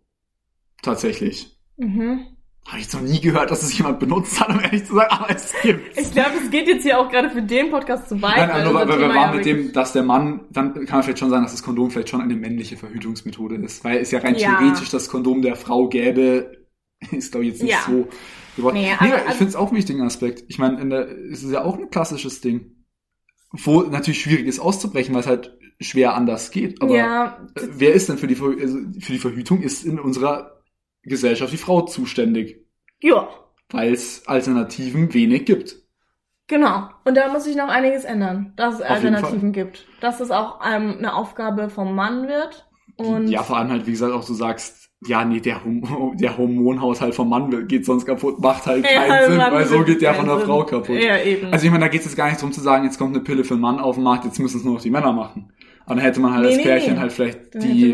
[0.82, 1.58] Tatsächlich.
[1.78, 2.37] Mhm.
[2.68, 5.10] Habe ich jetzt noch nie gehört, dass es jemand benutzt hat, um ehrlich zu sagen,
[5.10, 5.98] aber es gibt.
[5.98, 8.36] Ich glaube, es geht jetzt hier auch gerade für den Podcast zu weit.
[8.36, 11.04] Nein, weil nur weil, wir waren ja mit dem, dass der Mann, dann kann man
[11.04, 14.20] vielleicht schon sagen, dass das Kondom vielleicht schon eine männliche Verhütungsmethode ist, weil es ja
[14.20, 14.58] rein Ja.
[14.60, 16.52] theoretisch das Kondom der Frau gäbe,
[17.12, 17.80] ist glaube ich jetzt nicht Ja.
[17.88, 18.10] so
[18.58, 18.76] gewollt.
[18.76, 20.44] Nee, Nee, aber- ich finde es auch einen wichtigen Aspekt.
[20.50, 20.94] Ich meine,
[21.32, 22.76] es ist ja auch ein klassisches Ding,
[23.52, 26.82] wo natürlich schwierig ist auszubrechen, weil es halt schwer anders geht.
[26.82, 30.57] Aber ja, wer ist denn für die, Ver- also für die Verhütung ist in unserer
[31.08, 32.66] Gesellschaft die Frau zuständig,
[33.02, 33.28] ja,
[33.70, 35.78] weil es Alternativen wenig gibt.
[36.48, 36.90] genau.
[37.06, 39.86] Und da muss sich noch einiges ändern, dass es Auf Alternativen gibt.
[40.02, 42.66] Dass es auch ähm, eine Aufgabe vom Mann wird.
[42.98, 46.38] Und ja, vor allem halt, wie gesagt, auch du sagst, ja, nee, der, Hom der
[46.38, 50.02] Hormonhaushalt vom Mann geht sonst kaputt, macht halt Ja, keinen Sinn, macht weil so geht
[50.02, 50.70] der von der Frau Sinn.
[50.70, 51.02] kaputt.
[51.02, 51.54] Ja, eben.
[51.54, 53.24] Also ich meine, da geht es jetzt gar nicht darum zu sagen, jetzt kommt eine
[53.24, 55.52] Pille für einen Mann auf den Markt, jetzt müssen es nur noch die Männer machen.
[55.86, 57.00] Aber dann hätte man halt Nee, als nee, Pärchen nee.
[57.00, 57.94] halt vielleicht Dann die,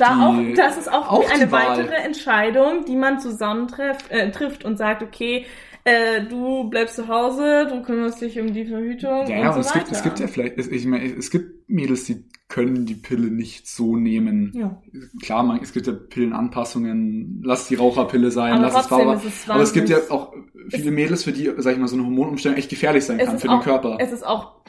[0.00, 1.78] da auch, das ist auch, auch eine Wahl.
[1.78, 5.46] weitere Entscheidung, die man zusammen treff, äh, trifft und sagt, okay,
[5.84, 9.68] äh, du bleibst zu Hause, du kümmerst dich um die Verhütung ja, und so es
[9.68, 9.78] weiter.
[9.78, 13.68] gibt, es gibt ja vielleicht, ich meine, es gibt Mädels, die können die Pille nicht
[13.68, 14.52] so nehmen.
[14.54, 14.82] ja.
[15.22, 19.62] Klar, man, es gibt ja Pillenanpassungen, lass die Raucherpille sein, Aber lass es es Aber
[19.62, 20.34] es gibt ja auch
[20.68, 23.48] viele Mädels, für die, sag ich mal, so eine Hormonumstellung echt gefährlich sein kann für
[23.48, 23.96] auch, den Körper.
[24.00, 24.60] Es ist auch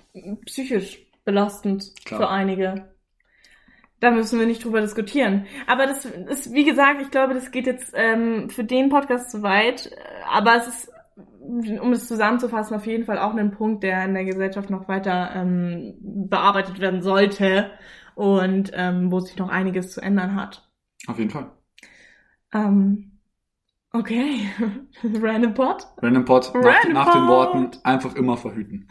[0.45, 2.21] psychisch belastend Klar.
[2.21, 2.91] für einige.
[4.01, 5.45] Da müssen wir nicht drüber diskutieren.
[5.67, 9.43] Aber das ist, wie gesagt, ich glaube, das geht jetzt ähm, für den Podcast zu
[9.43, 9.91] weit.
[10.27, 10.91] Aber es ist,
[11.39, 15.29] um es zusammenzufassen, auf jeden Fall auch ein Punkt, der in der Gesellschaft noch weiter
[15.35, 17.69] ähm, bearbeitet werden sollte
[18.15, 20.67] und ähm, wo sich noch einiges zu ändern hat.
[21.05, 21.51] Auf jeden Fall.
[22.53, 23.19] Ähm,
[23.93, 24.49] okay.
[25.03, 25.85] Random Pot?
[26.01, 27.29] Random Pot, nach, Random nach den Pot.
[27.29, 28.87] Worten einfach immer verhüten.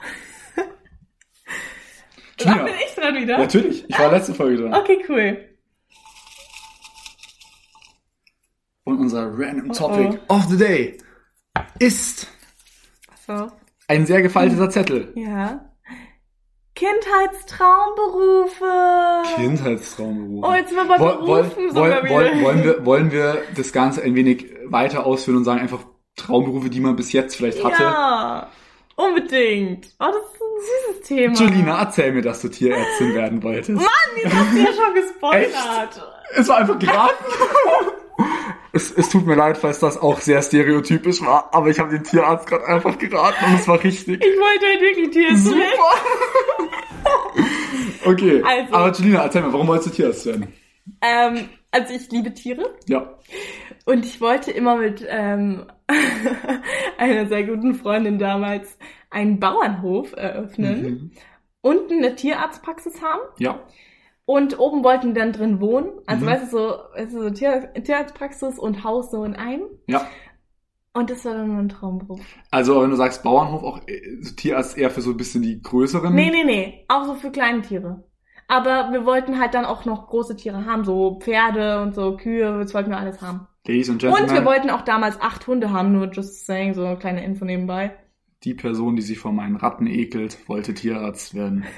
[2.47, 2.65] Ach, Gina.
[2.65, 3.39] bin ich dran wieder?
[3.39, 4.75] Natürlich, ich war letzte Folge dran.
[4.75, 5.47] Okay, cool.
[8.85, 10.99] Und unser Random Oh, Topic of the Day
[11.79, 12.27] ist
[13.27, 13.49] So.
[13.89, 15.13] ein sehr gefalteter Zettel.
[15.15, 15.67] Ja.
[16.75, 19.23] Kindheitstraumberufe.
[19.37, 20.45] Kindheitstraumberuf.
[20.49, 22.15] Oh, jetzt sind wir bei Berufen sogar woll- wieder.
[22.35, 25.85] woll- wollen, wir, wollen wir das Ganze ein wenig weiter ausführen und sagen einfach
[26.17, 27.83] Traumberufe, die man bis jetzt vielleicht hatte?
[27.83, 28.49] Ja,
[29.07, 29.89] unbedingt.
[29.99, 31.35] Oh, das ist ein süßes Thema.
[31.35, 33.71] Julina, erzähl mir, dass du Tierärztin werden wolltest.
[33.71, 33.87] Mann,
[34.17, 36.07] jetzt hast du ja schon gespoilert.
[36.37, 37.25] Es war einfach geraten.
[38.73, 42.05] es, es tut mir leid, falls das auch sehr stereotypisch war, aber ich habe den
[42.05, 44.23] Tierarzt gerade einfach geraten und es war richtig.
[44.25, 45.71] Ich wollte halt wirklich Tierärztin werden.
[48.05, 48.75] Okay, Also.
[48.75, 50.53] aber Julina, erzähl mir, warum wolltest du Tierarzt werden?
[51.03, 53.19] Ähm, also ich liebe Tiere Ja.
[53.87, 55.67] und ich wollte immer mit ähm,
[56.99, 58.79] einer sehr guten Freundin damals
[59.11, 61.11] einen Bauernhof eröffnen, Mhm.
[61.63, 63.61] unten eine Tierarztpraxis haben Ja.
[64.25, 65.91] und oben wollten wir dann drin wohnen.
[66.07, 66.29] Also Mhm.
[66.31, 69.63] weißt du, so, weißt du, so Tier, Tierarztpraxis und Haus so in einem.
[69.87, 70.07] Ja.
[70.93, 72.21] Und das war dann mein Traumberuf.
[72.51, 76.13] Also, wenn du sagst Bauernhof, auch äh, Tierarzt eher für so ein bisschen die größeren.
[76.13, 76.85] Nee, nee, nee.
[76.89, 78.03] Auch so für kleine Tiere.
[78.51, 82.59] Aber wir wollten halt dann auch noch große Tiere haben, so Pferde und so Kühe,
[82.59, 83.47] das wollten wir alles haben.
[83.67, 86.85] Ladies and Und wir Gentlemen, wollten auch damals acht Hunde haben, nur just saying, so
[86.85, 87.95] eine kleine Info nebenbei.
[88.43, 91.65] die Person, die sich vor meinen Ratten ekelt, wollte Tierarzt werden.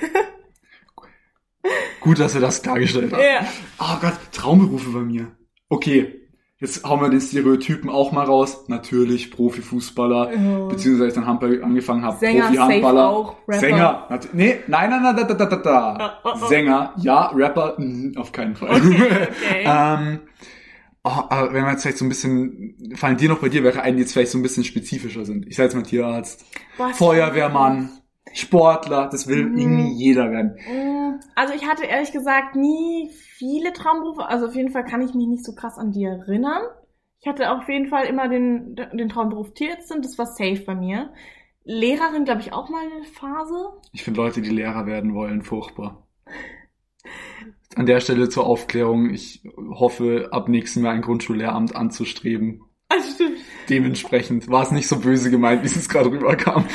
[2.00, 3.22] Gut, dass wir das klargestellt haben.
[3.22, 3.46] Ja.
[3.78, 5.30] Oh Gott, Traumberufe bei mir.
[5.68, 6.21] Okay,
[6.62, 8.64] jetzt hauen wir den Stereotypen auch mal raus.
[8.68, 10.66] Natürlich Profifußballer, Ja.
[10.68, 13.01] beziehungsweise als ich dann Handball angefangen habe, Sänger, Profi-Handballer.
[13.03, 13.61] safe auch, Rapper.
[13.61, 15.79] Sänger, nee, nein, nein, nein, da, da, da, da, da.
[15.79, 16.46] Ah, ah, ah.
[16.46, 18.70] Sänger, ja, Rapper, mm, auf keinen Fall.
[18.70, 19.64] Okay, okay.
[19.64, 20.20] ähm,
[21.03, 23.83] oh, aber wenn wir jetzt vielleicht so ein bisschen, fallen dir noch bei dir welche
[23.83, 25.48] ein, die jetzt vielleicht so ein bisschen spezifischer sind?
[25.48, 26.44] Ich sag jetzt mal Tierarzt,
[26.79, 27.90] Boah, Feuerwehrmann,
[28.32, 29.58] Sportler, das will Mhm.
[29.58, 30.56] irgendwie jeder werden.
[30.70, 34.24] Mm, Also ich hatte ehrlich gesagt nie viele Traumberufe.
[34.26, 36.62] Also auf jeden Fall kann ich mich nicht so krass an die erinnern.
[37.20, 40.02] Ich hatte auf jeden Fall immer den, den Traumberuf Tierärztin.
[40.02, 41.12] Das war safe bei mir.
[41.64, 43.54] Lehrerin, glaube ich, auch mal eine Phase.
[43.92, 46.08] Ich finde Leute, die Lehrer werden wollen, furchtbar.
[47.76, 52.62] An der Stelle zur Aufklärung, ich hoffe, ab nächstem Jahr ein Grundschullehramt anzustreben.
[52.88, 53.38] Also stimmt.
[53.70, 56.66] Dementsprechend war es nicht so böse gemeint, wie es gerade rüberkam.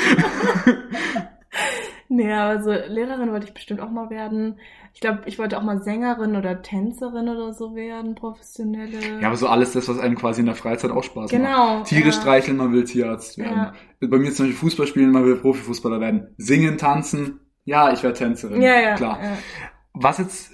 [2.09, 4.59] Nee, also Lehrerin wollte ich bestimmt auch mal werden.
[4.93, 9.19] Ich glaube, ich wollte auch mal Sängerin oder Tänzerin oder so werden, professionelle.
[9.21, 11.31] Ja, aber so alles das, was einem quasi in der Freizeit auch Spaß macht.
[11.31, 11.83] genau.
[11.83, 12.11] Tiere ja.
[12.11, 13.73] streicheln, man will Tierarzt werden.
[13.99, 14.07] Ja.
[14.07, 16.33] Bei mir zum Beispiel Fußball spielen, man will Profifußballer werden.
[16.37, 18.61] Singen, tanzen, ja, ich werde Tänzerin.
[18.61, 18.95] Ja, ja.
[18.95, 19.19] Klar.
[19.21, 19.37] Ja.
[19.93, 20.51] Was jetzt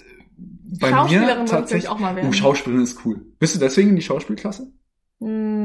[0.80, 1.88] bei Schauspielerin mir wollte ich tatsächlich...
[1.88, 2.32] auch mal Oh, werden.
[2.32, 3.24] Schauspielerin ist cool.
[3.38, 4.72] Bist du deswegen in die Schauspielklasse?
[5.20, 5.63] Mm,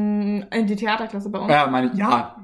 [0.52, 1.50] In die Theaterklasse bei uns.
[1.50, 2.36] Ja, meine, ja.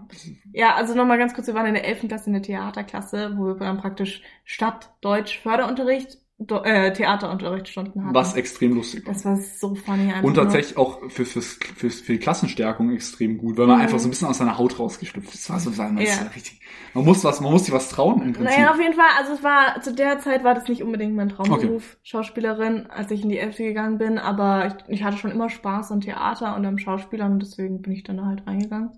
[0.54, 2.08] Ja, also nochmal ganz kurz, wir waren in der 11.
[2.08, 8.13] Klasse in der Theaterklasse, wo wir dann praktisch statt Deutsch Förderunterricht Do äh, Theaterunterrichtsstunden hatten.
[8.13, 9.13] Was extrem lustig war.
[9.13, 10.24] Das war so funny einfach.
[10.24, 13.82] Und tatsächlich auch für, fürs, fürs, für die Klassenstärkung extrem gut, weil man Mhm.
[13.84, 15.50] einfach so ein bisschen aus seiner Haut rausgeschlüpft ist.
[15.50, 16.12] Das war so, man, Ja.
[16.36, 16.60] richtig,
[16.93, 18.58] man muss was, man muss sich was trauen im Prinzip.
[18.58, 21.30] Naja, auf jeden Fall, also es war, zu der Zeit war das nicht unbedingt mein
[21.30, 23.63] Traumberuf, Schauspielerin, als ich in die 11.
[23.63, 27.39] gegangen bin, aber ich, ich hatte schon immer Spaß am Theater und am Schauspielern und
[27.43, 28.91] deswegen bin ich dann da halt reingegangen.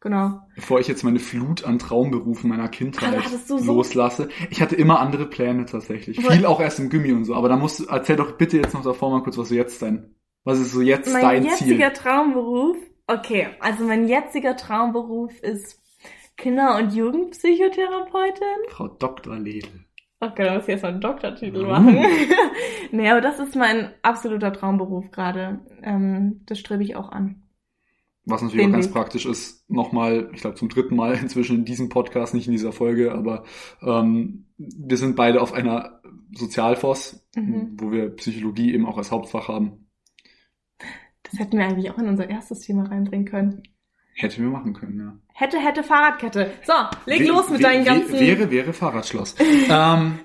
[0.00, 0.40] Genau.
[0.54, 4.28] Bevor ich jetzt meine Flut an Traumberufen meiner Kindheit so- loslasse.
[4.50, 6.20] Ich hatte immer andere Pläne tatsächlich.
[6.24, 7.34] Viel auch erst im Gimmi und so.
[7.34, 9.80] Aber da musst du, erzähl doch bitte jetzt noch davor mal kurz, was du jetzt
[9.82, 12.02] dein, was ist so jetzt Mein dein jetziger Ziel?
[12.02, 15.80] Traumberuf, okay, also mein jetziger Traumberuf ist
[16.36, 18.46] Kinder- und Jugendpsychotherapeutin.
[18.68, 19.36] Frau Dr.
[19.38, 19.84] Ledel.
[20.20, 21.68] Okay, da muss ich jetzt mal einen Doktortitel Uh.
[21.68, 22.04] machen.
[22.92, 25.60] nee, aber das ist mein absoluter Traumberuf gerade.
[25.82, 27.42] Ähm, das strebe ich auch an.
[28.28, 31.64] Was natürlich Den auch ganz praktisch ist, nochmal, ich glaube zum dritten Mal inzwischen in
[31.64, 33.44] diesem Podcast, nicht in dieser Folge, aber
[33.82, 36.00] ähm, wir sind beide auf einer
[36.34, 37.76] Sozialfoss, Mhm.
[37.78, 39.88] wo wir Psychologie eben auch als Hauptfach haben.
[41.22, 43.62] Das hätten wir eigentlich auch in unser erstes Thema reinbringen können.
[44.14, 45.18] Hätten wir machen können, ja.
[45.34, 46.50] Hätte, hätte, Fahrradkette.
[46.64, 46.72] So,
[47.04, 49.34] leg We- los mit deinen ganzen, Wäre, wäre Fahrradschloss.
[49.68, 50.18] ähm,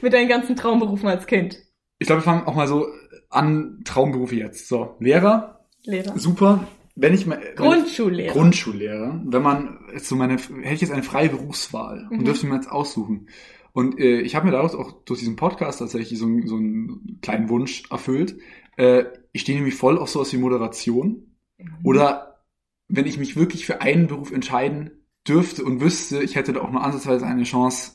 [0.00, 1.58] mit deinen ganzen Traumberufen als Kind.
[1.98, 2.86] ich glaube, wir fangen auch mal so
[3.28, 4.68] an, Traumberufe jetzt.
[4.68, 6.18] So, Lehrer, Lehrer.
[6.18, 6.66] super.
[6.96, 7.40] Wenn ich mal...
[7.42, 8.32] ich- Grundschullehrer.
[8.32, 9.20] Grundschullehrer.
[9.24, 12.24] Wenn man so meine, hätte ich jetzt eine freie Berufswahl und Mhm.
[12.24, 13.28] dürfte mir jetzt aussuchen.
[13.72, 17.18] Und äh, ich habe mir daraus auch durch diesen Podcast tatsächlich so, einen- so einen
[17.22, 18.36] kleinen Wunsch erfüllt.
[18.76, 21.34] Äh, ich stehe nämlich voll auf sowas wie Moderation.
[21.58, 21.68] Mhm.
[21.82, 22.42] Oder
[22.88, 24.90] wenn ich mich wirklich für einen Beruf entscheiden
[25.26, 27.92] dürfte und wüsste, ich hätte da auch nur ansatzweise eine Chance,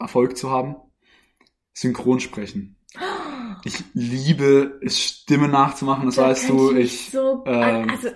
[0.00, 0.76] Erfolg zu haben,
[1.72, 2.76] Synchronsprechen.
[3.64, 6.72] Ich liebe es, Stimme nachzumachen, das Da weißt kann du.
[6.72, 8.08] mich Ich, so, ähm, also,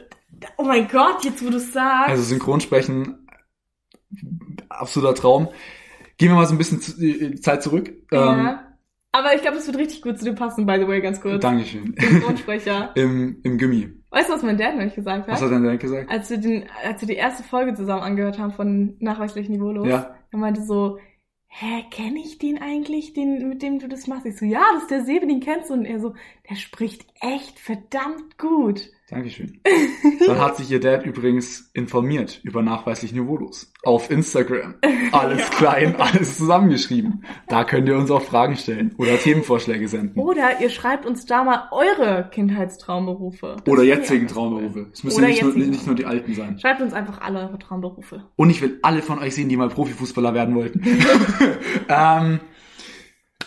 [0.57, 2.09] oh mein Gott, jetzt wo du sagst.
[2.11, 3.27] Also Synchronsprechen,
[4.68, 5.49] absoluter Traum.
[6.18, 7.92] Gehen wir mal so ein bisschen zu, äh, Zeit zurück.
[8.11, 8.62] Ja.
[9.12, 11.22] Aber ich glaube, es wird richtig gut zu dir passen, by the way, ganz Ähm,
[11.22, 11.40] kurz.
[11.42, 11.94] Dankeschön.
[11.99, 12.92] Synchronsprecher.
[12.96, 13.90] Im, Im Gimmi.
[14.11, 15.29] Weißt du, was mein Dad neulich gesagt hat?
[15.35, 16.11] Was hat dein Dad gesagt?
[16.11, 20.14] als wir den, als wir die erste Folge zusammen angehört haben von Nachweislich Niveaulos, Ja.
[20.31, 20.99] er meinte so,
[21.49, 24.27] hä, kenne ich den eigentlich, den, mit dem du das machst?
[24.27, 25.75] Ich so, ja, das ist der Sebe, den kennst du.
[25.75, 26.14] Und er so,
[26.51, 28.90] der spricht echt verdammt gut.
[29.09, 29.61] Dankeschön.
[30.27, 33.73] Dann hat sich ihr Dad übrigens informiert über nachweislich Niveaulos.
[33.85, 34.75] Auf Instagram.
[35.12, 35.45] Alles Ja.
[35.57, 37.25] klein, alles zusammengeschrieben.
[37.47, 40.19] Da könnt ihr uns auch Fragen stellen oder Themenvorschläge senden.
[40.19, 43.59] Oder ihr schreibt uns da mal eure Kindheitstraumberufe.
[43.64, 44.88] Das Oder ich jetzigen Traumberufe.
[44.92, 46.59] Es müssen nicht nur, nicht nur die alten sein.
[46.59, 48.25] Schreibt uns einfach alle eure Traumberufe.
[48.35, 50.83] Und ich will alle von euch sehen, die mal Profifußballer werden wollten.
[51.88, 52.40] ähm,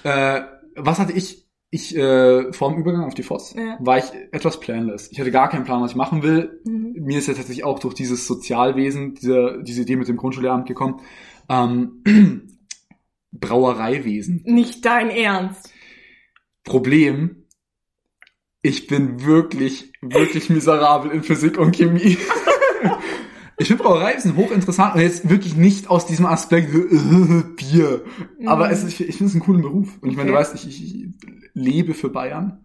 [0.03, 0.41] äh,
[0.77, 1.48] was hatte ich?
[1.71, 3.77] Ich, äh, vor dem Übergang auf die FOS, Ja.
[3.79, 5.11] war ich etwas planless.
[5.11, 6.59] Ich hatte gar keinen Plan, was ich machen will.
[6.65, 6.95] Mhm.
[6.99, 11.01] Mir ist ja tatsächlich auch durch dieses Sozialwesen, diese, diese Idee mit dem Grundschullehramt gekommen.
[11.47, 12.01] Ähm,
[13.31, 14.41] Brauereiwesen.
[14.45, 15.71] Nicht dein Ernst.
[16.63, 17.45] Problem,
[18.61, 22.17] ich bin wirklich, wirklich miserabel in Physik und Chemie.
[23.59, 28.03] Ich finde Brauereiwesen hochinteressant und jetzt wirklich nicht aus diesem Aspekt äh, Bier.
[28.45, 28.71] Aber Mhm.
[28.71, 29.97] es ist, ich finde es einen coolen Beruf.
[30.01, 30.41] Und ich meine, du Okay.
[30.41, 31.07] weißt, ich, ich,
[31.53, 32.63] lebe für Bayern.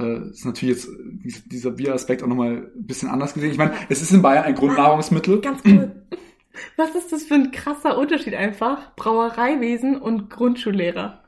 [0.00, 0.88] Äh, ist natürlich jetzt
[1.24, 3.50] dies- dieser Bieraspekt auch nochmal ein bisschen anders gesehen.
[3.50, 5.40] Ich meine, es ist in Bayern ein Grundnahrungsmittel.
[5.40, 6.02] Ganz cool.
[6.76, 8.94] Was ist das für ein krasser Unterschied einfach?
[8.96, 11.22] Brauereiwesen und Grundschullehrer.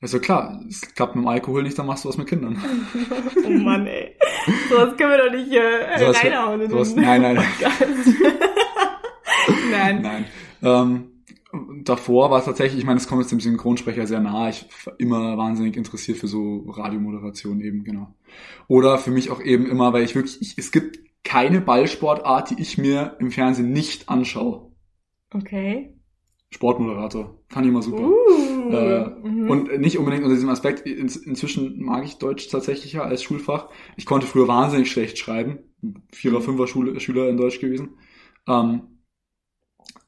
[0.00, 2.56] Also klar, es klappt mit dem Alkohol nicht, dann machst du was mit Kindern.
[3.44, 4.14] Oh Mann, ey.
[4.70, 6.60] Sowas können wir doch nicht äh, Sowas- reinhauen.
[6.60, 7.36] in sowas- nein, nein.
[7.36, 8.08] Podcast.
[9.70, 10.02] nein.
[10.02, 10.24] Nein.
[10.62, 14.50] Ähm, davor war es tatsächlich, ich meine, es kommt jetzt dem Synchronsprecher sehr nahe.
[14.50, 18.14] Ich war immer wahnsinnig interessiert für so Radiomoderation eben, genau.
[18.68, 22.60] Oder für mich auch eben immer, weil ich wirklich, ich, es gibt keine Ballsportart, die
[22.62, 24.70] ich mir im Fernsehen nicht anschaue.
[25.34, 25.94] Okay.
[26.50, 27.38] Sportmoderator.
[27.48, 28.02] Fand ich immer super.
[28.02, 28.57] Uh.
[28.72, 29.50] Äh, mhm.
[29.50, 30.86] Und nicht unbedingt unter diesem Aspekt.
[30.86, 33.68] In, inzwischen mag ich Deutsch tatsächlich ja als Schulfach.
[33.96, 35.58] Ich konnte früher wahnsinnig schlecht schreiben.
[36.12, 37.98] Vierer, Fünfer Schule, Schüler in Deutsch gewesen.
[38.48, 38.98] Ähm,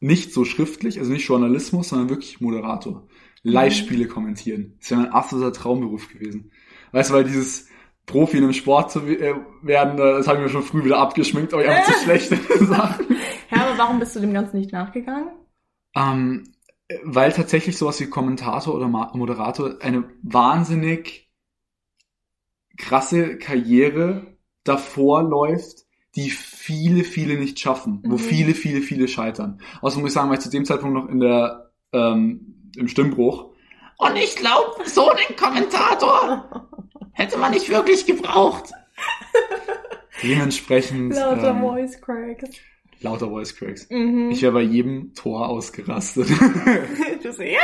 [0.00, 3.06] nicht so schriftlich, also nicht Journalismus, sondern wirklich Moderator.
[3.42, 4.76] Live-Spiele kommentieren.
[4.80, 6.50] Das wäre mein absoluter Traumberuf gewesen.
[6.92, 7.68] Weißt du, weil dieses
[8.06, 11.54] Profi in einem Sport zu äh, werden, das habe ich mir schon früh wieder abgeschminkt,
[11.54, 13.06] aber ich habe zu schlechte Sachen.
[13.50, 15.28] ja, aber warum bist du dem Ganzen nicht nachgegangen?
[15.96, 16.44] Ähm,
[17.04, 21.30] weil tatsächlich sowas wie Kommentator oder Moderator eine wahnsinnig
[22.76, 25.84] krasse Karriere davor läuft,
[26.16, 28.18] die viele, viele nicht schaffen, wo Mhm.
[28.18, 29.60] viele, viele, viele scheitern.
[29.80, 33.52] Außerdem muss ich sagen, war ich zu dem Zeitpunkt noch in der ähm, im Stimmbruch.
[33.98, 36.68] Und ich glaube, so einen Kommentator
[37.12, 38.70] hätte man nicht wirklich gebraucht.
[40.22, 42.50] Dementsprechend Lauter ähm, Voice Cracks.
[43.02, 43.88] Lauter Voice Cracks.
[43.90, 44.30] Mhm.
[44.30, 46.28] Ich wäre bei jedem Tor ausgerastet.
[47.22, 47.58] du so, ja.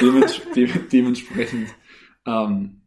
[0.00, 1.68] Dements de dementsprechend,
[2.26, 2.82] ähm,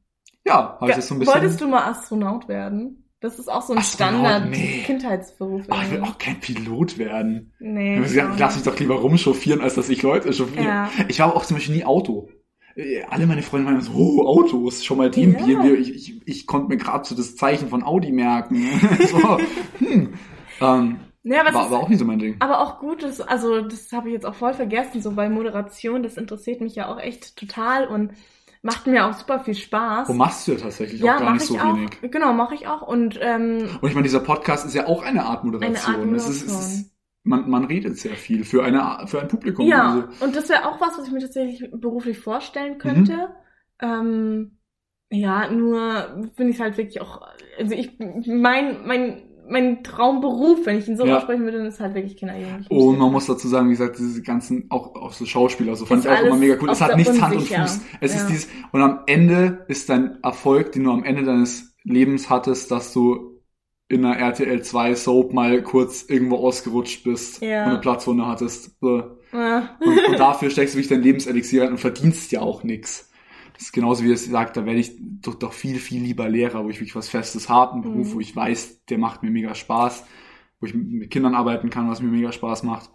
[0.45, 1.33] ja, habe ich das so ein bisschen.
[1.33, 3.03] Wolltest du mal Astronaut werden?
[3.19, 4.25] Das ist auch so ein Astronaut?
[4.25, 4.83] Standard Nee.
[4.85, 5.63] Kindheitsberuf.
[5.69, 7.53] Ach, ich will auch kein Pilot werden.
[7.59, 7.99] nee.
[8.01, 10.65] Ich ich auch Lass mich doch lieber rumchauffieren, als dass ich Leute chauffiere.
[10.65, 10.91] Ja.
[11.07, 12.29] Ich war auch zum Beispiel nie Auto.
[12.75, 15.45] Äh, Alle meine Freunde meinen so, oh, Autos, schon mal den Ja.
[15.45, 15.73] BMW.
[15.75, 18.67] Ich, ich, ich konnte mir gerade so das Zeichen von Audi merken.
[19.11, 19.37] so,
[19.79, 20.13] hm.
[20.61, 22.35] ähm, Nee, aber war aber auch nie so mein Ding.
[22.39, 26.03] Aber auch gut, dass, also das habe ich jetzt auch voll vergessen, so bei Moderation,
[26.03, 28.11] das interessiert mich ja auch echt total und
[28.61, 30.09] macht mir auch super viel Spaß.
[30.09, 31.75] Wo machst du ja tatsächlich ja, auch gar nicht ich so auch.
[31.77, 31.91] wenig.
[32.01, 32.81] Genau, mache ich auch.
[32.81, 35.95] Und ähm, Und ich meine, dieser Podcast ist ja auch eine Art Moderation.
[35.95, 36.79] Eine Art Es ist, es Moderation.
[36.81, 36.92] ist,
[37.23, 39.67] man, man redet sehr viel für, eine, für ein Publikum.
[39.67, 43.29] ja, Also, und das wäre auch was, was ich mir tatsächlich beruflich vorstellen könnte.
[43.81, 44.57] Ähm,
[45.11, 47.21] ja, nur finde ich halt wirklich auch,
[47.59, 51.17] also ich, mein, mein, mein Traumberuf, wenn ich ihn so Ja.
[51.17, 52.69] aussprechen würde, ist halt wirklich Kinderjugend.
[52.71, 55.99] und man muss dazu sagen, wie gesagt, diese ganzen, auch, auch so Schauspieler, so fand
[55.99, 56.69] Ist ich auch immer mega cool.
[56.71, 57.47] Es hat nichts Hand und.
[57.47, 57.81] Fuß.
[58.01, 58.17] Es Ja.
[58.19, 62.71] ist dieses, und am Ende ist dein Erfolg, den du am Ende deines Lebens hattest,
[62.71, 63.32] dass du
[63.93, 67.63] in einer RTL 2 Soap mal kurz irgendwo ausgerutscht bist Ja.
[67.65, 68.77] und eine Platzwunde hattest.
[68.81, 69.17] So.
[69.31, 69.77] Ja.
[69.79, 73.09] Und, und dafür steckst du wirklich dein Lebenselixier rein und verdienst ja auch nix.
[73.53, 76.65] Das ist genauso wie es sagt, da werde ich doch, doch viel, viel lieber Lehrer,
[76.65, 78.13] wo ich wirklich was Festes habe, einen Beruf, Mhm.
[78.15, 80.05] wo ich weiß, der macht mir mega Spaß,
[80.59, 82.89] wo ich mit- mit Kindern arbeiten kann, was mir mega Spaß macht.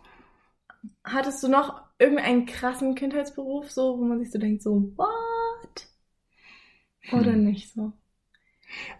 [1.04, 5.88] Hattest du noch irgendeinen krassen Kindheitsberuf, so, wo man sich so denkt, so, what?
[7.12, 7.44] Oder Hm.
[7.44, 7.92] nicht so?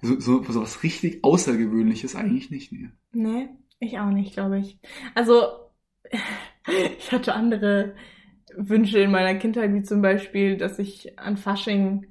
[0.02, 2.88] So, so, so was richtig Außergewöhnliches eigentlich nicht, nee.
[3.12, 3.48] Nee,
[3.80, 4.78] ich auch nicht, glaube ich.
[5.14, 5.46] Also,
[6.98, 7.94] ich hatte andere
[8.56, 12.06] Wünsche in meiner Kindheit, wie zum Beispiel, dass ich an Fasching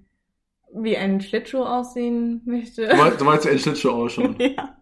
[0.74, 2.88] wie ein Schlittschuh aussehen möchte.
[2.88, 4.36] Du wolltest, du wolltest ja einen Schlittschuh ausschauen.
[4.40, 4.78] ja.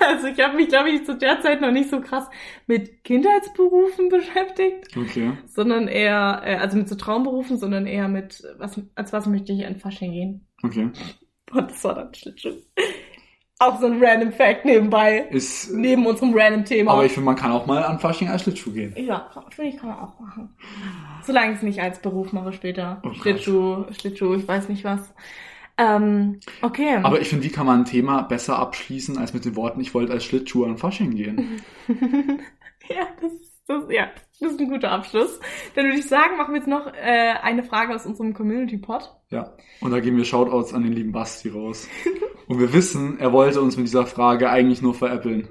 [0.00, 2.28] Also ich habe mich, glaube ich, zu der Zeit noch nicht so krass
[2.66, 5.32] mit Kindheitsberufen beschäftigt, Okay.
[5.46, 9.64] sondern eher, äh, also mit so Traumberufen, sondern eher mit, was, als was möchte ich
[9.64, 10.46] an Fasching gehen.
[10.62, 10.90] Okay.
[11.52, 12.54] Und das war dann Schlittschuh.
[13.58, 16.92] Auch so ein random Fact nebenbei, Ist, neben unserem random Thema.
[16.92, 18.92] aber ich finde, man kann auch mal an Fasching als Schlittschuh gehen.
[18.96, 20.56] ja, finde ich, kann man auch machen.
[21.24, 23.00] Solange ich es nicht als Beruf mache später.
[23.04, 23.12] Oh.
[23.12, 25.14] Schlittschuh, Schlittschuh, ich weiß nicht was.
[25.78, 26.96] Ähm, okay.
[27.02, 29.94] Aber ich finde, wie kann man ein Thema besser abschließen als mit den Worten, ich
[29.94, 31.60] wollte als Schlittschuh an Fasching gehen?
[32.88, 33.30] Ja, das,
[33.68, 34.10] das, ja,
[34.42, 35.40] das ist ein guter Abschluss.
[35.74, 39.14] Dann würde ich sagen, machen wir jetzt noch äh, eine Frage aus unserem Community-Pod.
[39.30, 39.52] Ja.
[39.80, 41.88] Und da geben wir Shoutouts an den lieben Basti raus.
[42.48, 45.48] Und wir wissen, er wollte uns mit dieser Frage eigentlich nur veräppeln.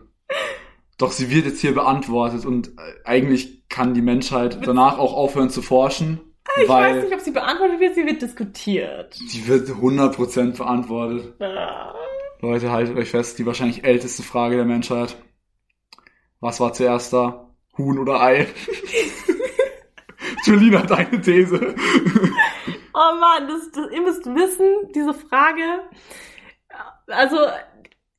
[0.97, 2.71] Doch sie wird jetzt hier beantwortet und äh,
[3.05, 6.19] eigentlich kann die Menschheit danach auch aufhören zu forschen,
[6.61, 9.19] Ich weil weiß nicht, ob sie beantwortet wird, sie wird diskutiert.
[9.33, 11.41] die wird 100% beantwortet.
[11.41, 11.95] Ah.
[12.41, 15.15] Leute, haltet euch fest, die wahrscheinlich älteste Frage der Menschheit.
[16.39, 17.50] Was war zuerst da?
[17.77, 18.47] Huhn oder Ei?
[20.45, 21.75] Julina, deine These.
[22.93, 25.63] Oh Mann, das, das, ihr müsst wissen, diese Frage,
[27.07, 27.37] also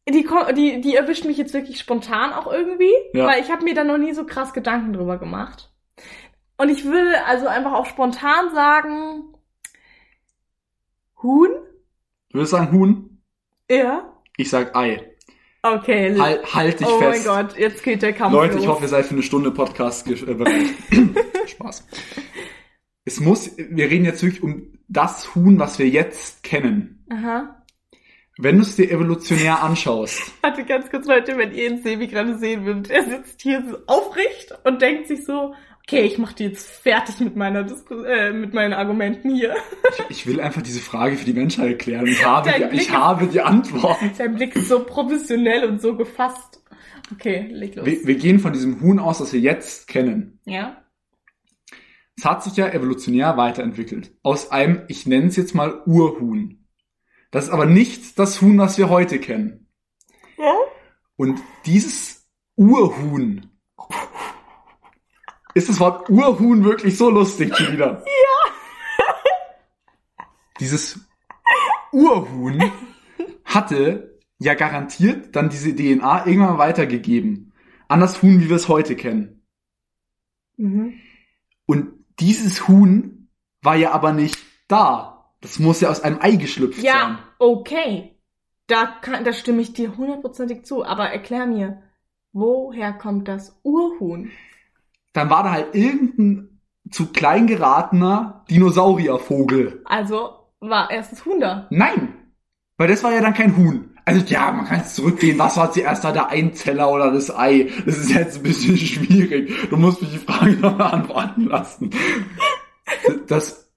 [0.09, 3.27] die, die, die erwischt mich jetzt wirklich spontan auch irgendwie, Ja.
[3.27, 5.71] weil ich habe mir da noch nie so krass Gedanken drüber gemacht.
[6.57, 9.35] Und ich würde also einfach auch spontan sagen,
[11.23, 11.51] Huhn?
[12.31, 13.23] Du würdest sagen Huhn?
[13.71, 14.13] Ja.
[14.37, 15.12] Ich sag Ei.
[15.63, 16.19] Okay.
[16.19, 17.25] Halt, halt dich oh fest.
[17.25, 18.63] mein Gott, jetzt geht der Kampf Leute, los.
[18.65, 20.67] ich hoffe, ihr seid für eine Stunde Podcast äh, bereit.
[21.47, 21.87] Spaß.
[23.05, 27.05] Es muss, wir reden jetzt wirklich um das Huhn, was wir jetzt kennen.
[27.11, 27.63] Aha.
[28.39, 32.39] Wenn du es dir evolutionär anschaust, Warte ganz kurz, Leute, wenn ihr den Sebi gerade
[32.39, 32.91] sehen würdet.
[32.91, 35.55] Er sitzt hier so aufrecht und denkt sich so,
[35.87, 39.55] okay, ich mach die jetzt fertig mit meiner Disku äh, mit meinen Argumenten hier.
[40.09, 42.07] ich, ich will einfach diese Frage für die Menschheit erklären.
[42.07, 43.99] Ich habe, Dein die, ich ist- habe die Antwort.
[44.17, 46.63] Sein Blick ist so professionell und so gefasst.
[47.13, 47.85] Okay, leg los.
[47.85, 50.39] Wir, wir gehen von diesem Huhn aus, das wir jetzt kennen.
[50.45, 50.79] ja?
[52.17, 54.13] Es hat sich ja evolutionär weiterentwickelt.
[54.23, 56.67] Aus einem, ich nenne es jetzt mal Urhuhn.
[57.31, 59.67] Das ist aber nicht das Huhn, was wir heute kennen.
[60.39, 60.53] Ja?
[61.17, 63.51] Und dieses Urhuhn.
[65.55, 68.05] Ist das Wort Urhuhn wirklich so lustig schon wieder?
[68.13, 68.53] Ja.
[70.61, 71.01] Dieses
[71.93, 72.71] Urhuhn
[73.45, 77.53] hatte ja garantiert dann diese DNA irgendwann weitergegeben.
[77.89, 79.43] An das Huhn, wie wir es heute kennen.
[80.57, 80.95] Mhm.
[81.67, 83.29] Und dieses Huhn
[83.61, 84.39] war ja aber nicht
[84.69, 85.33] da.
[85.41, 86.85] Das muss ja aus einem Ei geschlüpft sein.
[86.85, 88.17] Ja, okay.
[88.69, 90.85] Da, kann, da stimme ich dir hundertprozentig zu.
[90.85, 91.83] Aber erklär mir,
[92.33, 94.31] woher kommt das Urhuhn?
[95.13, 99.83] Dann war da halt irgendein zu klein geratener Dinosauriervogel.
[99.85, 101.67] Also war erst das Huhn da.
[101.71, 102.15] Nein!
[102.77, 103.91] Weil das war ja dann kein Huhn.
[104.05, 107.71] Also ja, man kann jetzt zurückgehen, was war zuerst da, der Einzeller oder das Ei?
[107.87, 109.71] Das ist jetzt ein bisschen schwierig.
[109.71, 111.91] Du musst mich die Frage noch beantworten lassen.
[113.29, 113.71] Das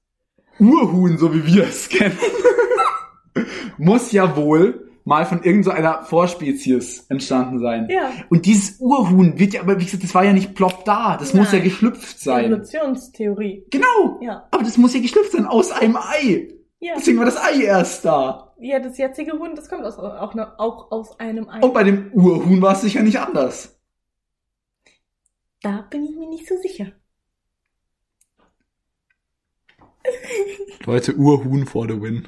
[0.59, 2.17] Urhuhn, so wie wir es kennen,
[3.77, 7.87] muss ja wohl mal von irgendeiner Vorspezies entstanden sein.
[7.89, 8.11] Ja.
[8.29, 11.15] Und dieses Urhuhn wird ja, aber wie gesagt, das war ja nicht plopp da.
[11.17, 11.69] Das muss ja Nein.
[11.69, 12.45] geschlüpft sein.
[12.45, 13.65] Evolutionstheorie.
[13.69, 14.19] Genau.
[14.21, 14.47] Ja.
[14.51, 16.49] Aber das muss ja geschlüpft sein aus einem Ei.
[16.79, 16.95] Ja.
[16.97, 18.53] Deswegen war das Ei erst da.
[18.59, 21.61] Ja, das jetzige Huhn, das kommt aus, auch, auch aus einem Ei.
[21.61, 23.79] Und bei dem Urhuhn war es sicher nicht anders.
[25.61, 26.87] Da bin ich mir nicht so sicher.
[30.85, 32.27] Leute, Urhuhn for the win.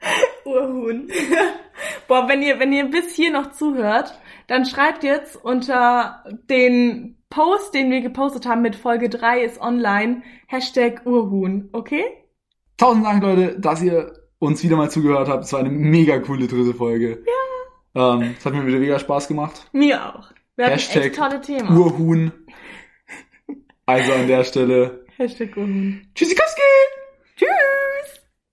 [0.46, 1.08] Urhuhn.
[2.08, 7.74] Boah, wenn ihr, wenn ihr bis hier noch zuhört, dann schreibt jetzt unter den Post,
[7.74, 12.04] den wir gepostet haben mit Folge 3 ist online, Hashtag Urhuhn, okay?
[12.76, 15.44] Tausend Dank, Leute, dass ihr uns wieder mal zugehört habt.
[15.44, 17.24] Es war eine mega coole dritte Folge.
[17.94, 18.14] Ja.
[18.14, 19.68] Ähm, es hat mir wieder mega Spaß gemacht.
[19.72, 20.32] Mir auch.
[20.56, 21.76] Wir Hashtag echt tolle Themen.
[21.76, 22.32] Urhuhn.
[23.88, 25.04] Also an der Stelle.
[25.16, 26.08] Hashtag Urhuhn.
[26.12, 26.60] Tschüssikowski!
[27.36, 28.25] Tschüss!